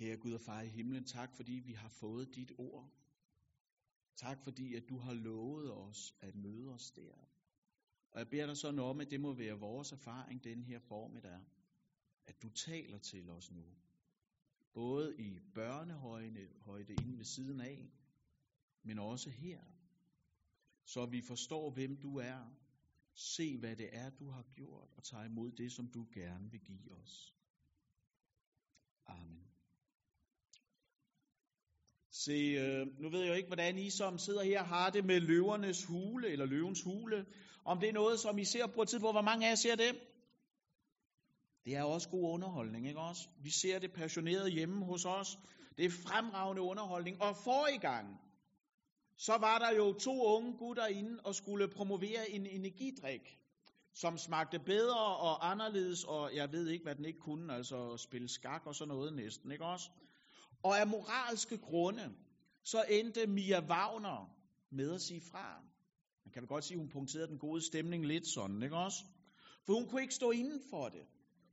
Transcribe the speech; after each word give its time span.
Kære 0.00 0.16
Gud 0.16 0.32
og 0.32 0.40
far 0.40 0.60
i 0.60 0.68
himlen, 0.68 1.04
tak 1.04 1.34
fordi 1.34 1.52
vi 1.52 1.72
har 1.72 1.88
fået 1.88 2.34
dit 2.34 2.52
ord. 2.58 2.90
Tak 4.16 4.42
fordi, 4.44 4.74
at 4.74 4.88
du 4.88 4.98
har 4.98 5.12
lovet 5.14 5.72
os 5.72 6.14
at 6.20 6.34
møde 6.34 6.68
os 6.68 6.90
der. 6.90 7.14
Og 8.10 8.18
jeg 8.18 8.28
beder 8.28 8.46
dig 8.46 8.56
sådan 8.56 8.78
om, 8.78 9.00
at 9.00 9.10
det 9.10 9.20
må 9.20 9.32
være 9.32 9.58
vores 9.58 9.92
erfaring 9.92 10.44
den 10.44 10.62
her 10.62 10.78
formiddag, 10.78 11.40
at 12.26 12.42
du 12.42 12.48
taler 12.48 12.98
til 12.98 13.30
os 13.30 13.50
nu. 13.50 13.64
Både 14.72 15.20
i 15.20 15.40
børnehøjde 15.54 16.48
højde 16.60 16.94
inde 16.94 17.18
ved 17.18 17.24
siden 17.24 17.60
af, 17.60 17.92
men 18.82 18.98
også 18.98 19.30
her. 19.30 19.60
Så 20.84 21.06
vi 21.06 21.20
forstår, 21.20 21.70
hvem 21.70 21.96
du 21.96 22.16
er. 22.16 22.56
Se, 23.14 23.58
hvad 23.58 23.76
det 23.76 23.96
er, 23.96 24.10
du 24.10 24.30
har 24.30 24.42
gjort, 24.42 24.92
og 24.96 25.02
tager 25.04 25.24
imod 25.24 25.52
det, 25.52 25.72
som 25.72 25.88
du 25.88 26.06
gerne 26.12 26.50
vil 26.50 26.60
give 26.60 26.92
os. 26.92 27.34
Amen. 29.06 29.49
Se, 32.24 32.32
øh, 32.32 32.86
nu 33.02 33.10
ved 33.10 33.20
jeg 33.20 33.28
jo 33.28 33.34
ikke, 33.34 33.46
hvordan 33.46 33.78
I 33.78 33.90
som 33.90 34.18
sidder 34.18 34.42
her 34.42 34.64
har 34.64 34.90
det 34.90 35.04
med 35.04 35.20
løvernes 35.20 35.84
hule, 35.84 36.28
eller 36.28 36.46
løvens 36.46 36.82
hule. 36.82 37.26
Om 37.64 37.80
det 37.80 37.88
er 37.88 37.92
noget, 37.92 38.20
som 38.20 38.38
I 38.38 38.44
ser 38.44 38.66
på 38.66 38.82
et 38.82 38.88
tidspunkt. 38.88 39.14
Hvor 39.14 39.22
mange 39.22 39.46
af 39.46 39.50
jer 39.50 39.54
ser 39.54 39.76
det? 39.76 40.00
Det 41.64 41.76
er 41.76 41.82
også 41.82 42.08
god 42.08 42.34
underholdning, 42.34 42.88
ikke 42.88 43.00
også? 43.00 43.28
Vi 43.42 43.50
ser 43.50 43.78
det 43.78 43.92
passioneret 43.92 44.52
hjemme 44.52 44.84
hos 44.84 45.04
os. 45.04 45.38
Det 45.76 45.84
er 45.84 45.90
fremragende 45.90 46.62
underholdning. 46.62 47.22
Og 47.22 47.36
for 47.36 47.66
i 47.66 47.78
gang, 47.78 48.20
så 49.16 49.32
var 49.40 49.58
der 49.58 49.76
jo 49.76 49.92
to 49.92 50.24
unge 50.36 50.56
gutter 50.58 50.86
inde 50.86 51.20
og 51.24 51.34
skulle 51.34 51.68
promovere 51.68 52.30
en 52.30 52.46
energidrik, 52.46 53.38
som 53.94 54.18
smagte 54.18 54.58
bedre 54.58 55.16
og 55.16 55.50
anderledes, 55.50 56.04
og 56.04 56.34
jeg 56.34 56.52
ved 56.52 56.68
ikke, 56.68 56.84
hvad 56.84 56.94
den 56.94 57.04
ikke 57.04 57.18
kunne, 57.18 57.54
altså 57.54 57.96
spille 57.96 58.28
skak 58.28 58.66
og 58.66 58.74
sådan 58.74 58.94
noget 58.94 59.12
næsten, 59.12 59.52
ikke 59.52 59.64
også? 59.64 59.90
Og 60.62 60.80
af 60.80 60.86
moralske 60.86 61.58
grunde, 61.58 62.14
så 62.64 62.84
endte 62.90 63.26
Mia 63.26 63.60
Wagner 63.60 64.36
med 64.70 64.94
at 64.94 65.00
sige 65.00 65.20
fra. 65.20 65.62
Man 66.24 66.32
kan 66.32 66.42
vel 66.42 66.48
godt 66.48 66.64
sige, 66.64 66.74
at 66.74 66.80
hun 66.80 66.88
punkterede 66.88 67.28
den 67.28 67.38
gode 67.38 67.62
stemning 67.62 68.06
lidt 68.06 68.26
sådan, 68.26 68.62
ikke 68.62 68.76
også? 68.76 69.04
For 69.66 69.72
hun 69.74 69.88
kunne 69.88 70.02
ikke 70.02 70.14
stå 70.14 70.30
inden 70.30 70.60
for 70.70 70.88
det. 70.88 71.06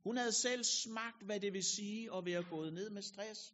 Hun 0.03 0.17
havde 0.17 0.31
selv 0.31 0.63
smagt, 0.63 1.25
hvad 1.25 1.39
det 1.39 1.53
vil 1.53 1.63
sige 1.63 2.16
at 2.16 2.25
være 2.25 2.44
gået 2.44 2.73
ned 2.73 2.89
med 2.89 3.02
stress. 3.02 3.53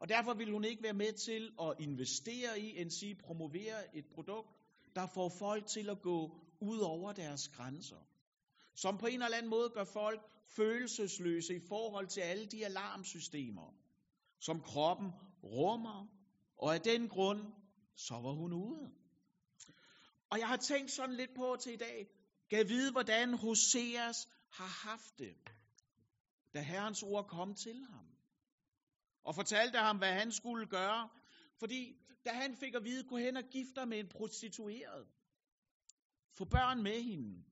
Og 0.00 0.08
derfor 0.08 0.34
ville 0.34 0.52
hun 0.52 0.64
ikke 0.64 0.82
være 0.82 0.92
med 0.94 1.12
til 1.12 1.50
at 1.60 1.74
investere 1.80 2.60
i, 2.60 2.78
end 2.80 2.90
sige 2.90 3.14
promovere 3.14 3.96
et 3.96 4.04
produkt, 4.14 4.48
der 4.94 5.06
får 5.06 5.28
folk 5.28 5.66
til 5.66 5.90
at 5.90 6.02
gå 6.02 6.30
ud 6.60 6.78
over 6.78 7.12
deres 7.12 7.48
grænser. 7.48 8.06
Som 8.74 8.98
på 8.98 9.06
en 9.06 9.22
eller 9.22 9.36
anden 9.36 9.50
måde 9.50 9.70
gør 9.74 9.84
folk 9.84 10.20
følelsesløse 10.56 11.54
i 11.54 11.60
forhold 11.68 12.06
til 12.06 12.20
alle 12.20 12.46
de 12.46 12.66
alarmsystemer, 12.66 13.74
som 14.42 14.60
kroppen 14.60 15.10
rummer. 15.42 16.06
Og 16.58 16.74
af 16.74 16.80
den 16.80 17.08
grund, 17.08 17.40
så 17.96 18.14
var 18.14 18.32
hun 18.32 18.52
ude. 18.52 18.92
Og 20.30 20.38
jeg 20.38 20.48
har 20.48 20.56
tænkt 20.56 20.90
sådan 20.90 21.14
lidt 21.14 21.34
på 21.36 21.56
til 21.60 21.72
i 21.72 21.76
dag, 21.76 22.06
gav 22.48 22.68
vide, 22.68 22.92
hvordan 22.92 23.34
Hoseas 23.34 24.28
har 24.50 24.88
haft 24.88 25.18
det, 25.18 25.34
da 26.54 26.60
Herrens 26.60 27.02
ord 27.02 27.26
kom 27.26 27.54
til 27.54 27.84
ham. 27.90 28.06
Og 29.24 29.34
fortalte 29.34 29.78
ham, 29.78 29.98
hvad 29.98 30.12
han 30.12 30.32
skulle 30.32 30.66
gøre. 30.66 31.08
Fordi 31.58 31.96
da 32.24 32.30
han 32.30 32.56
fik 32.56 32.74
at 32.74 32.84
vide, 32.84 33.08
gå 33.08 33.16
hen 33.16 33.36
og 33.36 33.44
gifte 33.44 33.86
med 33.86 33.98
en 33.98 34.08
prostitueret. 34.08 35.06
Få 36.38 36.44
børn 36.44 36.82
med 36.82 37.02
hende. 37.02 37.44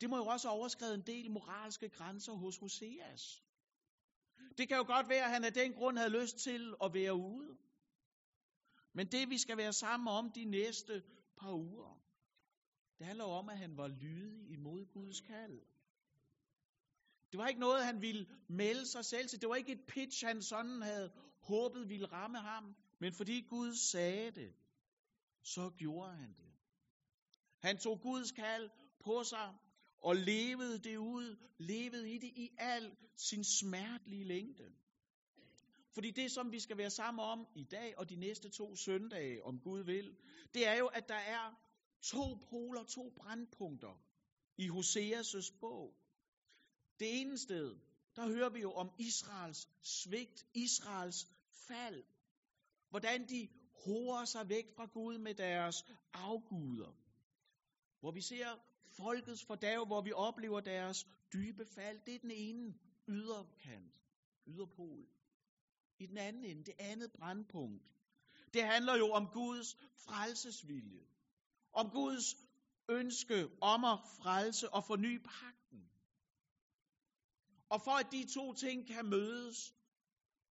Det 0.00 0.10
må 0.10 0.16
jo 0.16 0.26
også 0.26 0.48
have 0.48 0.58
overskrevet 0.58 0.94
en 0.94 1.06
del 1.06 1.30
moralske 1.30 1.88
grænser 1.88 2.32
hos 2.32 2.56
Hoseas. 2.56 3.42
Det 4.58 4.68
kan 4.68 4.76
jo 4.76 4.84
godt 4.86 5.08
være, 5.08 5.24
at 5.24 5.30
han 5.30 5.44
af 5.44 5.52
den 5.52 5.72
grund 5.72 5.98
havde 5.98 6.20
lyst 6.20 6.38
til 6.38 6.74
at 6.84 6.94
være 6.94 7.14
ude. 7.14 7.56
Men 8.94 9.06
det, 9.06 9.30
vi 9.30 9.38
skal 9.38 9.56
være 9.56 9.72
sammen 9.72 10.08
om 10.08 10.32
de 10.32 10.44
næste 10.44 11.02
par 11.36 11.52
uger, 11.52 12.02
det 12.98 13.06
handler 13.06 13.24
om, 13.24 13.48
at 13.48 13.58
han 13.58 13.76
var 13.76 13.88
lydig 13.88 14.50
imod 14.50 14.86
Guds 14.86 15.20
kald. 15.20 15.60
Det 17.32 17.38
var 17.38 17.48
ikke 17.48 17.60
noget, 17.60 17.84
han 17.84 18.02
ville 18.02 18.26
melde 18.48 18.86
sig 18.86 19.04
selv 19.04 19.28
til. 19.28 19.40
Det 19.40 19.48
var 19.48 19.54
ikke 19.54 19.72
et 19.72 19.86
pitch, 19.88 20.26
han 20.26 20.42
sådan 20.42 20.82
havde 20.82 21.12
håbet 21.42 21.88
ville 21.88 22.06
ramme 22.06 22.38
ham. 22.38 22.76
Men 23.00 23.12
fordi 23.12 23.46
Gud 23.50 23.74
sagde 23.74 24.30
det, 24.30 24.54
så 25.42 25.70
gjorde 25.78 26.12
han 26.12 26.34
det. 26.36 26.52
Han 27.58 27.78
tog 27.78 28.00
Guds 28.00 28.32
kald 28.32 28.70
på 29.04 29.24
sig 29.24 29.54
og 29.98 30.16
levede 30.16 30.78
det 30.78 30.96
ud, 30.96 31.36
levede 31.58 32.10
i 32.10 32.18
det 32.18 32.32
i 32.36 32.50
al 32.58 32.96
sin 33.16 33.44
smertelige 33.44 34.24
længde. 34.24 34.72
Fordi 35.94 36.10
det, 36.10 36.30
som 36.32 36.52
vi 36.52 36.60
skal 36.60 36.78
være 36.78 36.90
sammen 36.90 37.24
om 37.24 37.46
i 37.56 37.64
dag 37.64 37.98
og 37.98 38.10
de 38.10 38.16
næste 38.16 38.48
to 38.48 38.76
søndage, 38.76 39.44
om 39.44 39.60
Gud 39.60 39.84
vil, 39.84 40.16
det 40.54 40.66
er 40.66 40.74
jo, 40.74 40.86
at 40.86 41.08
der 41.08 41.14
er 41.14 41.54
to 42.02 42.34
poler, 42.50 42.84
to 42.84 43.10
brandpunkter 43.16 44.00
i 44.58 44.68
Hoseas' 44.68 45.58
bog. 45.60 45.94
Det 47.00 47.20
ene 47.20 47.38
sted, 47.38 47.76
der 48.16 48.28
hører 48.28 48.50
vi 48.50 48.60
jo 48.60 48.72
om 48.72 48.90
Israels 48.98 49.68
svigt, 49.82 50.46
Israels 50.54 51.26
fald. 51.68 52.04
Hvordan 52.90 53.28
de 53.28 53.48
horer 53.84 54.24
sig 54.24 54.48
væk 54.48 54.64
fra 54.76 54.86
Gud 54.86 55.18
med 55.18 55.34
deres 55.34 55.84
afguder. 56.12 56.92
Hvor 58.00 58.10
vi 58.10 58.20
ser 58.20 58.48
folkets 59.02 59.44
fordav, 59.44 59.86
hvor 59.86 60.00
vi 60.02 60.12
oplever 60.12 60.60
deres 60.60 61.06
dybe 61.32 61.64
fald. 61.74 62.00
Det 62.06 62.14
er 62.14 62.18
den 62.18 62.30
ene 62.30 62.74
yderkant, 63.08 63.94
yderpol. 64.46 65.06
I 65.98 66.06
den 66.06 66.18
anden 66.18 66.44
ende, 66.44 66.64
det 66.64 66.74
andet 66.78 67.12
brandpunkt. 67.12 67.84
Det 68.54 68.62
handler 68.62 68.96
jo 68.96 69.10
om 69.10 69.26
Guds 69.32 69.76
frelsesvilje. 69.96 71.06
Om 71.72 71.90
Guds 71.90 72.36
ønske 72.88 73.48
om 73.60 73.84
at 73.84 73.98
frelse 74.22 74.70
og 74.70 74.84
forny 74.84 75.18
pakten. 75.18 75.90
Og 77.68 77.80
for 77.82 77.90
at 77.90 78.12
de 78.12 78.26
to 78.34 78.54
ting 78.54 78.86
kan 78.86 79.06
mødes, 79.06 79.74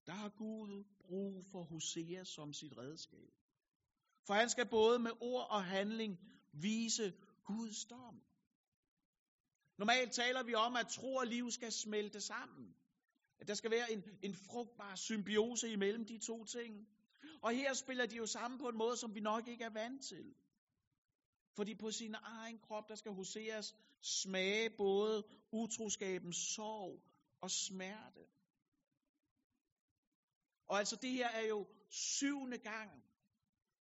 der 0.06 0.14
har 0.14 0.30
Gud 0.30 0.84
brug 1.00 1.46
for 1.52 1.64
Hosea 1.64 2.24
som 2.24 2.54
sit 2.54 2.78
redskab. 2.78 3.34
For 4.28 4.34
han 4.34 4.50
skal 4.50 4.70
både 4.70 5.00
med 5.00 5.12
ord 5.22 5.48
og 5.50 5.64
handling 5.64 6.20
vise 6.54 7.14
Guds 7.46 7.86
dom. 7.86 8.22
Normalt 9.78 10.12
taler 10.12 10.44
vi 10.44 10.53
om, 10.53 10.75
at 10.75 10.88
tro 10.88 11.16
og 11.16 11.28
liv 11.28 11.52
skal 11.52 11.72
smelte 11.72 12.22
sammen. 12.22 12.75
At 13.40 13.47
der 13.47 13.53
skal 13.53 13.72
være 13.72 13.91
en, 13.91 14.03
en 14.24 14.36
frugtbar 14.36 14.96
symbiose 14.96 15.72
imellem 15.72 16.06
de 16.06 16.18
to 16.18 16.46
ting. 16.46 16.88
Og 17.41 17.52
her 17.52 17.74
spiller 17.74 18.06
de 18.06 18.16
jo 18.16 18.25
sammen 18.25 18.59
på 18.59 18.69
en 18.69 18.78
måde, 18.78 18.97
som 18.97 19.16
vi 19.16 19.19
nok 19.19 19.47
ikke 19.47 19.64
er 19.64 19.69
vant 19.69 20.03
til. 20.03 20.35
Fordi 21.56 21.75
på 21.75 21.91
sin 21.91 22.16
egen 22.22 22.59
krop, 22.59 22.90
der 22.90 22.96
skal 22.96 23.12
Hoseas 23.12 23.75
smage 24.02 24.69
både 24.78 25.24
utroskabens 25.52 26.38
sorg 26.38 27.03
og 27.41 27.52
smerte. 27.52 28.25
Og 30.68 30.80
altså 30.80 30.96
det 30.96 31.09
her 31.09 31.28
er 31.30 31.47
jo 31.47 31.68
syvende 31.90 32.58
gang, 32.58 33.03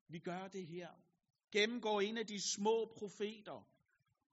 vi 0.08 0.18
gør 0.18 0.48
det 0.48 0.66
her. 0.66 0.90
Gennemgår 1.52 2.00
en 2.00 2.18
af 2.18 2.26
de 2.26 2.40
små 2.40 2.92
profeter. 2.98 3.73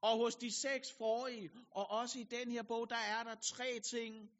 Og 0.02 0.18
hos 0.18 0.36
de 0.36 0.50
seks 0.50 0.92
forrige, 0.92 1.50
og 1.70 1.90
også 1.90 2.18
i 2.18 2.22
den 2.22 2.50
her 2.50 2.62
bog, 2.62 2.90
der 2.90 2.96
er 2.96 3.22
der 3.24 3.34
tre 3.34 3.80
ting, 3.80 4.30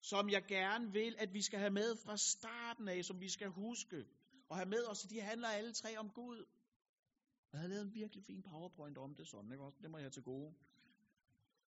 som 0.00 0.30
jeg 0.30 0.44
gerne 0.48 0.92
vil, 0.92 1.16
at 1.18 1.34
vi 1.34 1.42
skal 1.42 1.58
have 1.58 1.70
med 1.70 1.96
fra 1.96 2.16
starten 2.16 2.88
af, 2.88 3.04
som 3.04 3.20
vi 3.20 3.28
skal 3.28 3.48
huske 3.48 4.06
og 4.48 4.56
have 4.56 4.68
med 4.68 4.86
os. 4.86 5.00
De 5.00 5.20
handler 5.20 5.48
alle 5.48 5.72
tre 5.72 5.98
om 5.98 6.10
Gud. 6.10 6.44
Jeg 7.52 7.60
havde 7.60 7.70
lavet 7.70 7.86
en 7.86 7.94
virkelig 7.94 8.24
fin 8.24 8.42
powerpoint 8.42 8.98
om 8.98 9.14
det 9.14 9.28
sådan, 9.28 9.52
ikke? 9.52 9.64
det 9.82 9.90
må 9.90 9.98
jeg 9.98 10.12
til 10.12 10.22
gode. 10.22 10.54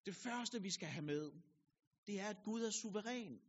Det 0.07 0.15
første, 0.15 0.63
vi 0.63 0.71
skal 0.71 0.89
have 0.89 1.05
med, 1.05 1.33
det 2.07 2.21
er, 2.21 2.29
at 2.29 2.43
Gud 2.45 2.63
er 2.63 2.71
suveræn. 2.71 3.41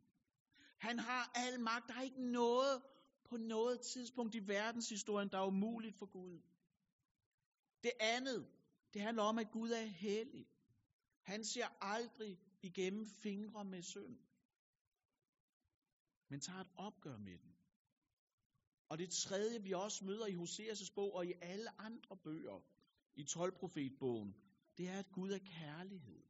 Han 0.78 0.98
har 0.98 1.30
al 1.34 1.60
magt. 1.60 1.88
Der 1.88 1.94
er 1.94 2.02
ikke 2.02 2.32
noget 2.32 2.82
på 3.24 3.36
noget 3.36 3.80
tidspunkt 3.80 4.34
i 4.34 4.48
verdenshistorien, 4.48 5.28
der 5.28 5.38
er 5.38 5.46
umuligt 5.46 5.96
for 5.98 6.06
Gud. 6.06 6.40
Det 7.82 7.92
andet, 8.00 8.46
det 8.94 9.02
handler 9.02 9.22
om, 9.22 9.38
at 9.38 9.50
Gud 9.52 9.70
er 9.70 9.84
hellig. 9.84 10.46
Han 11.22 11.44
ser 11.44 11.66
aldrig 11.80 12.38
igennem 12.62 13.06
fingre 13.06 13.64
med 13.64 13.82
synd, 13.82 14.18
men 16.28 16.40
tager 16.40 16.60
et 16.60 16.70
opgør 16.76 17.16
med 17.16 17.38
den. 17.38 17.54
Og 18.88 18.98
det 18.98 19.10
tredje, 19.10 19.62
vi 19.62 19.72
også 19.72 20.04
møder 20.04 20.26
i 20.26 20.34
Hoseas' 20.34 20.92
bog 20.94 21.14
og 21.14 21.26
i 21.26 21.32
alle 21.40 21.80
andre 21.80 22.16
bøger 22.16 22.60
i 23.14 23.22
12-profetbogen, 23.30 24.34
det 24.78 24.88
er, 24.88 24.98
at 24.98 25.12
Gud 25.12 25.30
er 25.30 25.38
kærlighed. 25.38 26.22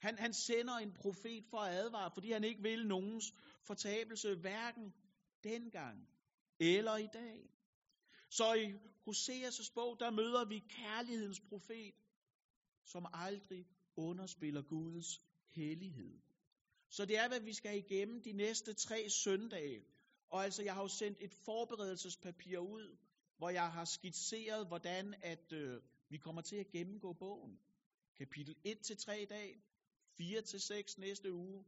Han, 0.00 0.18
han 0.18 0.32
sender 0.32 0.74
en 0.74 0.92
profet 0.92 1.44
for 1.50 1.58
at 1.58 1.74
advare, 1.74 2.10
fordi 2.10 2.32
han 2.32 2.44
ikke 2.44 2.62
vil 2.62 2.86
nogens 2.86 3.34
fortabelse, 3.62 4.34
hverken 4.34 4.94
dengang 5.44 6.08
eller 6.60 6.96
i 6.96 7.06
dag. 7.06 7.50
Så 8.38 8.54
i 8.54 8.72
Hoseas' 9.08 9.72
bog, 9.74 10.00
der 10.00 10.10
møder 10.10 10.44
vi 10.44 10.58
kærlighedens 10.58 11.40
profet, 11.40 11.94
som 12.84 13.06
aldrig 13.12 13.66
underspiller 13.96 14.62
Guds 14.62 15.20
hellighed. 15.48 16.20
Så 16.88 17.06
det 17.06 17.18
er, 17.18 17.28
hvad 17.28 17.40
vi 17.40 17.52
skal 17.52 17.78
igennem 17.78 18.22
de 18.22 18.32
næste 18.32 18.74
tre 18.74 19.10
søndage. 19.10 19.84
Og 20.30 20.44
altså, 20.44 20.62
jeg 20.62 20.74
har 20.74 20.82
jo 20.82 20.88
sendt 20.88 21.18
et 21.20 21.34
forberedelsespapir 21.34 22.58
ud, 22.58 22.96
hvor 23.36 23.50
jeg 23.50 23.72
har 23.72 23.84
skitseret, 23.84 24.66
hvordan 24.66 25.14
at 25.22 25.52
øh, 25.52 25.82
vi 26.08 26.16
kommer 26.16 26.42
til 26.42 26.56
at 26.56 26.70
gennemgå 26.70 27.12
bogen. 27.12 27.58
Kapitel 28.18 28.56
1-3 28.66 29.12
i 29.12 29.24
dag, 29.24 29.62
4-6 30.20 31.00
næste 31.00 31.32
uge, 31.32 31.64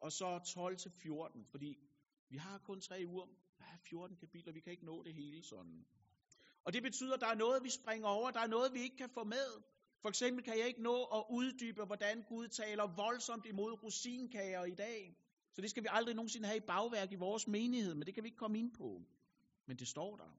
og 0.00 0.12
så 0.12 0.38
12-14, 1.38 1.50
fordi 1.50 1.78
vi 2.28 2.36
har 2.36 2.58
kun 2.58 2.80
tre 2.80 3.04
uger. 3.06 3.26
Der 3.58 3.64
er 3.64 3.78
14 3.90 4.16
kapitler, 4.16 4.52
vi 4.52 4.60
kan 4.60 4.72
ikke 4.72 4.84
nå 4.84 5.02
det 5.02 5.14
hele 5.14 5.42
sådan. 5.42 5.86
Og 6.64 6.72
det 6.72 6.82
betyder, 6.82 7.14
at 7.14 7.20
der 7.20 7.26
er 7.26 7.34
noget, 7.34 7.62
vi 7.62 7.70
springer 7.70 8.08
over, 8.08 8.30
der 8.30 8.40
er 8.40 8.46
noget, 8.46 8.74
vi 8.74 8.80
ikke 8.80 8.96
kan 8.96 9.10
få 9.10 9.24
med. 9.24 9.62
For 10.02 10.08
eksempel 10.08 10.44
kan 10.44 10.58
jeg 10.58 10.66
ikke 10.66 10.82
nå 10.82 11.04
at 11.04 11.24
uddybe, 11.30 11.84
hvordan 11.84 12.22
Gud 12.28 12.48
taler 12.48 12.86
voldsomt 12.96 13.46
imod 13.46 13.82
rosinkager 13.82 14.64
i 14.64 14.74
dag. 14.74 15.16
Så 15.52 15.62
det 15.62 15.70
skal 15.70 15.82
vi 15.82 15.88
aldrig 15.90 16.14
nogensinde 16.14 16.46
have 16.46 16.56
i 16.56 16.66
bagværk 16.66 17.12
i 17.12 17.14
vores 17.14 17.46
menighed, 17.46 17.94
men 17.94 18.06
det 18.06 18.14
kan 18.14 18.22
vi 18.22 18.28
ikke 18.28 18.36
komme 18.38 18.58
ind 18.58 18.72
på. 18.72 19.02
Men 19.66 19.76
det 19.76 19.88
står 19.88 20.16
der. 20.16 20.38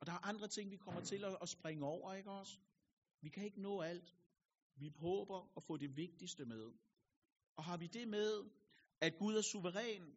Og 0.00 0.06
der 0.06 0.12
er 0.12 0.26
andre 0.26 0.48
ting, 0.48 0.70
vi 0.70 0.76
kommer 0.76 1.00
til 1.00 1.24
at 1.42 1.48
springe 1.48 1.86
over, 1.86 2.14
ikke 2.14 2.30
også? 2.30 2.58
Vi 3.20 3.28
kan 3.28 3.44
ikke 3.44 3.62
nå 3.62 3.80
alt. 3.80 4.14
Vi 4.76 4.88
håber 4.88 5.52
at 5.56 5.62
få 5.62 5.76
det 5.76 5.96
vigtigste 5.96 6.44
med. 6.44 6.72
Og 7.56 7.64
har 7.64 7.76
vi 7.76 7.86
det 7.86 8.08
med, 8.08 8.50
at 9.00 9.18
Gud 9.18 9.34
er 9.34 9.42
suveræn, 9.42 10.16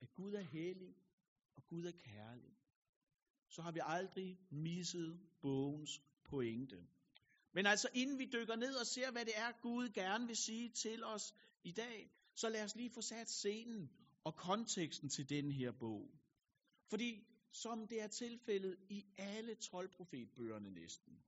at 0.00 0.14
Gud 0.14 0.32
er 0.34 0.40
hellig, 0.40 0.94
og 1.56 1.62
Gud 1.68 1.84
er 1.84 1.92
kærlig, 1.92 2.56
så 3.50 3.62
har 3.62 3.72
vi 3.72 3.80
aldrig 3.82 4.38
misset 4.50 5.20
bogens 5.42 6.00
pointe. 6.24 6.76
Men 7.54 7.66
altså 7.66 7.88
inden 7.94 8.18
vi 8.18 8.24
dykker 8.32 8.56
ned 8.56 8.74
og 8.74 8.86
ser, 8.86 9.10
hvad 9.12 9.24
det 9.24 9.36
er, 9.36 9.52
Gud 9.62 9.88
gerne 9.88 10.26
vil 10.26 10.36
sige 10.36 10.68
til 10.68 11.04
os 11.04 11.34
i 11.64 11.72
dag, 11.72 12.10
så 12.36 12.48
lad 12.48 12.64
os 12.64 12.76
lige 12.76 12.90
få 12.90 13.00
sat 13.00 13.30
scenen 13.30 13.90
og 14.24 14.36
konteksten 14.36 15.08
til 15.08 15.28
den 15.28 15.52
her 15.52 15.72
bog. 15.72 16.10
Fordi 16.90 17.26
som 17.52 17.86
det 17.88 18.02
er 18.02 18.06
tilfældet 18.06 18.76
i 18.90 19.04
alle 19.18 19.54
12 19.54 19.88
profetbøgerne 19.96 20.70
næsten, 20.70 21.22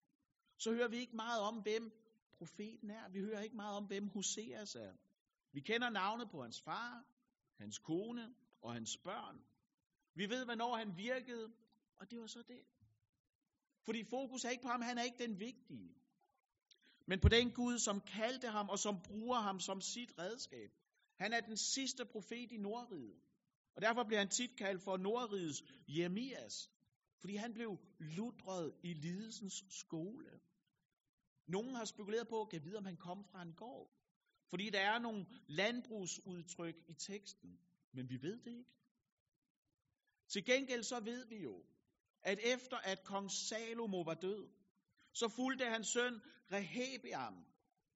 så 0.59 0.73
hører 0.73 0.89
vi 0.89 0.97
ikke 0.97 1.17
meget 1.17 1.41
om, 1.41 1.63
hvem 1.63 1.91
profeten 2.39 2.91
er. 2.91 3.09
Vi 3.09 3.21
hører 3.21 3.41
ikke 3.41 3.57
meget 3.57 3.77
om, 3.77 3.85
hvem 3.85 4.09
Hoseas 4.09 4.75
er. 4.75 4.93
Vi 5.53 5.61
kender 5.61 5.91
navnet 5.91 6.31
på 6.31 6.43
hans 6.43 6.61
far, 6.61 7.05
hans 7.59 7.79
kone 7.79 8.35
og 8.63 8.73
hans 8.73 8.97
børn. 9.05 9.39
Vi 10.15 10.29
ved, 10.29 10.45
hvornår 10.45 10.77
han 10.77 10.97
virkede, 10.97 11.53
og 12.03 12.11
det 12.11 12.21
var 12.21 12.27
så 12.27 12.43
det. 12.43 12.65
Fordi 13.85 14.05
fokus 14.05 14.45
er 14.45 14.51
ikke 14.51 14.63
på 14.63 14.69
ham, 14.69 14.83
han 14.83 14.99
er 14.99 15.03
ikke 15.03 15.25
den 15.27 15.41
vigtige. 15.41 15.95
Men 17.07 17.21
på 17.21 17.29
den 17.29 17.51
Gud, 17.51 17.79
som 17.79 18.01
kaldte 18.01 18.49
ham 18.49 18.69
og 18.69 18.79
som 18.79 19.03
bruger 19.09 19.41
ham 19.41 19.61
som 19.61 19.81
sit 19.81 20.19
redskab. 20.19 20.71
Han 21.19 21.33
er 21.33 21.41
den 21.41 21.57
sidste 21.57 22.05
profet 22.05 22.53
i 22.53 22.57
Nordriget. 22.57 23.21
Og 23.75 23.83
derfor 23.83 24.05
bliver 24.05 24.19
han 24.19 24.29
tit 24.29 24.57
kaldt 24.57 24.83
for 24.83 24.97
Nordrigets 24.97 25.63
Jeremias. 25.89 26.71
Fordi 27.21 27.37
han 27.37 27.55
blev 27.55 27.79
ludret 27.99 28.75
i 28.83 28.93
lidelsens 28.95 29.65
skole. 29.69 30.41
Nogen 31.47 31.75
har 31.75 31.85
spekuleret 31.85 32.29
på, 32.29 32.43
at 32.43 32.65
vide, 32.65 32.77
om 32.77 32.85
han 32.85 32.97
kom 32.97 33.25
fra 33.25 33.43
en 33.43 33.53
gård. 33.53 33.91
Fordi 34.51 34.71
der 34.71 34.81
er 34.81 34.99
nogle 34.99 35.27
landbrugsudtryk 35.47 36.77
i 36.89 36.95
teksten. 36.95 37.61
Men 37.93 38.09
vi 38.09 38.23
ved 38.23 38.41
det 38.41 38.57
ikke. 38.59 38.71
Til 40.29 40.45
gengæld 40.45 40.83
så 40.83 41.01
ved 41.01 41.27
vi 41.27 41.43
jo, 41.43 41.65
at 42.23 42.39
efter 42.43 42.77
at 42.77 43.05
kong 43.05 43.31
Salomo 43.31 44.01
var 44.01 44.15
død, 44.15 44.49
så 45.13 45.29
fulgte 45.29 45.65
hans 45.65 45.89
søn 45.89 46.21
Rehabiam 46.53 47.45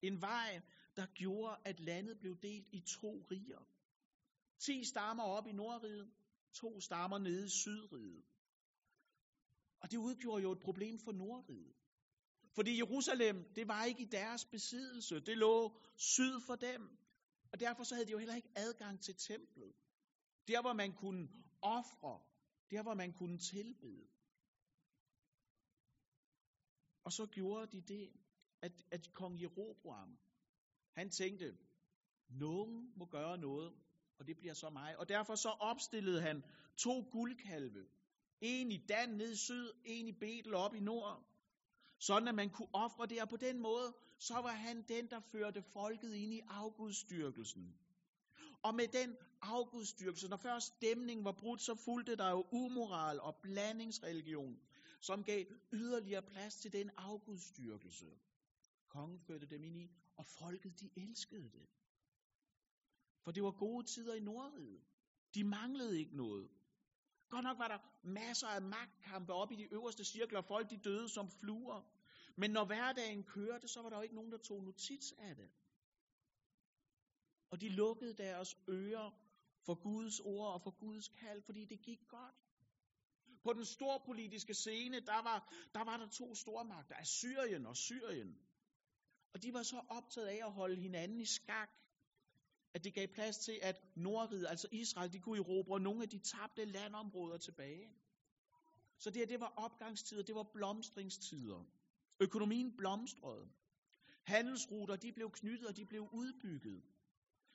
en 0.02 0.20
vej, 0.20 0.60
der 0.96 1.06
gjorde, 1.06 1.56
at 1.64 1.80
landet 1.80 2.18
blev 2.18 2.36
delt 2.42 2.66
i 2.72 2.80
to 2.80 3.26
riger. 3.30 3.68
Ti 4.58 4.84
stammer 4.84 5.24
op 5.24 5.46
i 5.46 5.52
Nordriget, 5.52 6.10
to 6.52 6.80
stammer 6.80 7.18
nede 7.18 7.46
i 7.46 7.48
Sydriget. 7.48 8.24
Og 9.80 9.90
det 9.90 9.96
udgjorde 9.96 10.42
jo 10.42 10.52
et 10.52 10.58
problem 10.58 10.98
for 10.98 11.12
Nordriget. 11.12 11.74
Fordi 12.54 12.76
Jerusalem, 12.76 13.44
det 13.54 13.68
var 13.68 13.84
ikke 13.84 14.02
i 14.02 14.08
deres 14.12 14.44
besiddelse. 14.44 15.20
Det 15.20 15.38
lå 15.38 15.80
syd 15.96 16.40
for 16.46 16.54
dem. 16.54 16.98
Og 17.52 17.60
derfor 17.60 17.84
så 17.84 17.94
havde 17.94 18.06
de 18.06 18.12
jo 18.12 18.18
heller 18.18 18.34
ikke 18.34 18.52
adgang 18.56 19.02
til 19.02 19.14
templet. 19.14 19.72
Der, 20.48 20.60
hvor 20.60 20.72
man 20.72 20.92
kunne 20.92 21.28
ofre. 21.62 22.20
Der, 22.70 22.82
hvor 22.82 22.94
man 22.94 23.12
kunne 23.12 23.38
tilbede. 23.38 24.08
Og 27.06 27.12
så 27.12 27.26
gjorde 27.26 27.66
de 27.66 27.80
det, 27.80 28.10
at, 28.62 28.72
at 28.90 29.12
kong 29.14 29.42
Jeroboam, 29.42 30.18
han 30.92 31.10
tænkte, 31.10 31.56
nogen 32.28 32.92
må 32.96 33.04
gøre 33.04 33.38
noget, 33.38 33.72
og 34.18 34.26
det 34.26 34.36
bliver 34.38 34.54
så 34.54 34.70
mig. 34.70 34.98
Og 34.98 35.08
derfor 35.08 35.34
så 35.34 35.48
opstillede 35.48 36.20
han 36.20 36.42
to 36.76 37.08
guldkalve. 37.10 37.86
En 38.40 38.72
i 38.72 38.76
Dan 38.76 39.08
ned 39.08 39.32
i 39.32 39.36
syd, 39.36 39.70
en 39.84 40.08
i 40.08 40.12
Betel 40.12 40.54
op 40.54 40.74
i 40.74 40.80
nord. 40.80 41.24
Sådan 41.98 42.28
at 42.28 42.34
man 42.34 42.50
kunne 42.50 42.74
ofre 42.74 43.06
det, 43.06 43.22
og 43.22 43.28
på 43.28 43.36
den 43.36 43.60
måde, 43.60 43.94
så 44.18 44.34
var 44.34 44.52
han 44.52 44.82
den, 44.88 45.10
der 45.10 45.20
førte 45.20 45.62
folket 45.62 46.14
ind 46.14 46.34
i 46.34 46.40
afgudstyrkelsen. 46.48 47.78
Og 48.62 48.74
med 48.74 48.88
den 48.88 49.16
afgudstyrkelse, 49.42 50.28
når 50.28 50.36
først 50.36 50.66
stemningen 50.66 51.24
var 51.24 51.32
brudt, 51.32 51.62
så 51.62 51.74
fulgte 51.74 52.16
der 52.16 52.30
jo 52.30 52.46
umoral 52.50 53.20
og 53.20 53.36
blandingsreligion, 53.42 54.60
som 55.06 55.24
gav 55.24 55.44
yderligere 55.72 56.22
plads 56.22 56.56
til 56.56 56.72
den 56.72 56.90
afgudstyrkelse. 56.96 58.18
Kongen 58.88 59.20
førte 59.20 59.46
dem 59.46 59.62
ind 59.64 59.76
i, 59.76 59.90
og 60.16 60.26
folket 60.26 60.80
de 60.80 60.90
elskede 60.96 61.50
det. 61.50 61.66
For 63.22 63.30
det 63.32 63.42
var 63.42 63.50
gode 63.50 63.86
tider 63.86 64.14
i 64.14 64.20
Nordriget. 64.20 64.82
De 65.34 65.44
manglede 65.44 65.98
ikke 65.98 66.16
noget. 66.16 66.50
Godt 67.28 67.44
nok 67.44 67.58
var 67.58 67.68
der 67.68 67.78
masser 68.02 68.46
af 68.46 68.62
magtkampe 68.62 69.32
op 69.32 69.52
i 69.52 69.56
de 69.56 69.72
øverste 69.72 70.04
cirkler, 70.04 70.38
og 70.38 70.44
folk 70.44 70.70
de 70.70 70.76
døde 70.76 71.08
som 71.08 71.30
fluer. 71.30 71.82
Men 72.36 72.50
når 72.50 72.64
hverdagen 72.64 73.24
kørte, 73.24 73.68
så 73.68 73.82
var 73.82 73.88
der 73.88 73.96
jo 73.96 74.02
ikke 74.02 74.14
nogen, 74.14 74.32
der 74.32 74.38
tog 74.38 74.64
notits 74.64 75.12
af 75.12 75.36
det. 75.36 75.50
Og 77.50 77.60
de 77.60 77.68
lukkede 77.68 78.14
deres 78.14 78.56
ører 78.68 79.10
for 79.62 79.74
Guds 79.74 80.20
ord 80.20 80.52
og 80.54 80.62
for 80.62 80.70
Guds 80.70 81.08
kald, 81.08 81.42
fordi 81.42 81.64
det 81.64 81.82
gik 81.82 82.08
godt. 82.08 82.45
På 83.46 83.52
den 83.52 83.64
store 83.64 84.00
politiske 84.06 84.54
scene, 84.54 85.00
der 85.00 85.22
var, 85.22 85.52
der 85.74 85.84
var 85.84 85.96
der 85.96 86.08
to 86.08 86.34
stormagter, 86.34 86.94
Assyrien 86.94 87.66
og 87.66 87.76
Syrien. 87.76 88.38
Og 89.34 89.42
de 89.42 89.52
var 89.52 89.62
så 89.62 89.80
optaget 89.88 90.26
af 90.26 90.40
at 90.46 90.52
holde 90.52 90.76
hinanden 90.76 91.20
i 91.20 91.24
skak, 91.24 91.70
at 92.74 92.84
det 92.84 92.94
gav 92.94 93.06
plads 93.14 93.38
til, 93.38 93.58
at 93.62 93.76
Nordriget, 93.96 94.46
altså 94.48 94.68
Israel, 94.72 95.12
de 95.12 95.20
kunne 95.20 95.38
erobre 95.38 95.80
nogle 95.80 96.02
af 96.02 96.08
de 96.08 96.18
tabte 96.18 96.64
landområder 96.64 97.38
tilbage. 97.38 97.90
Så 98.98 99.10
det 99.10 99.16
her, 99.16 99.26
det 99.26 99.40
var 99.40 99.52
opgangstider, 99.56 100.22
det 100.22 100.34
var 100.34 100.46
blomstringstider. 100.52 101.64
Økonomien 102.20 102.76
blomstrede. 102.76 103.48
Handelsruter, 104.22 104.96
de 104.96 105.12
blev 105.12 105.30
knyttet, 105.30 105.68
og 105.68 105.76
de 105.76 105.86
blev 105.86 106.08
udbygget. 106.12 106.82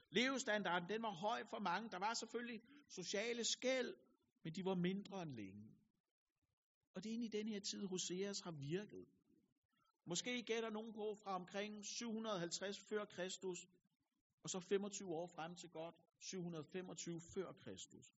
Levestandarden, 0.10 0.90
den 0.90 1.02
var 1.02 1.12
høj 1.12 1.44
for 1.50 1.60
mange. 1.60 1.90
Der 1.90 2.00
var 2.00 2.14
selvfølgelig 2.14 2.62
sociale 2.88 3.44
skæld, 3.44 3.96
men 4.44 4.54
de 4.54 4.66
var 4.66 4.76
mindre 4.76 5.22
end 5.22 5.36
længe. 5.36 5.81
Og 6.94 7.04
det 7.04 7.10
er 7.10 7.14
egentlig 7.14 7.34
den 7.34 7.48
her 7.48 7.60
tid, 7.60 7.86
Hoseas 7.86 8.40
har 8.40 8.52
virket. 8.52 9.06
Måske 10.06 10.44
gætter 10.44 10.70
nogen 10.70 10.94
på 10.94 11.16
fra 11.16 11.36
omkring 11.36 11.86
750 11.86 12.80
før 12.80 13.06
Kristus, 13.06 13.68
og 14.44 14.50
så 14.50 14.60
25 14.60 15.10
år 15.10 15.28
frem 15.28 15.56
til 15.56 15.70
godt 15.70 15.96
725 16.20 17.22
før 17.22 17.54
Kristus. 17.54 18.14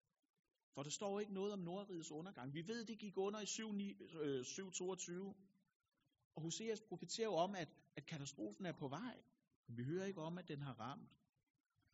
For 0.73 0.83
der 0.83 0.89
står 0.89 1.19
ikke 1.19 1.33
noget 1.33 1.53
om 1.53 1.59
Nordrigets 1.59 2.11
undergang. 2.11 2.53
Vi 2.53 2.67
ved, 2.67 2.85
det 2.85 2.99
gik 2.99 3.17
under 3.17 3.39
i 3.39 3.45
722. 3.45 5.27
Øh, 5.27 5.33
og 6.35 6.41
Hoseas 6.41 6.81
profeterer 6.81 7.27
jo 7.27 7.33
om, 7.33 7.55
at, 7.55 7.69
at 7.95 8.05
katastrofen 8.05 8.65
er 8.65 8.71
på 8.71 8.87
vej. 8.87 9.23
Men 9.67 9.77
vi 9.77 9.83
hører 9.83 10.05
ikke 10.05 10.21
om, 10.21 10.37
at 10.37 10.47
den 10.47 10.61
har 10.61 10.73
ramt. 10.79 11.17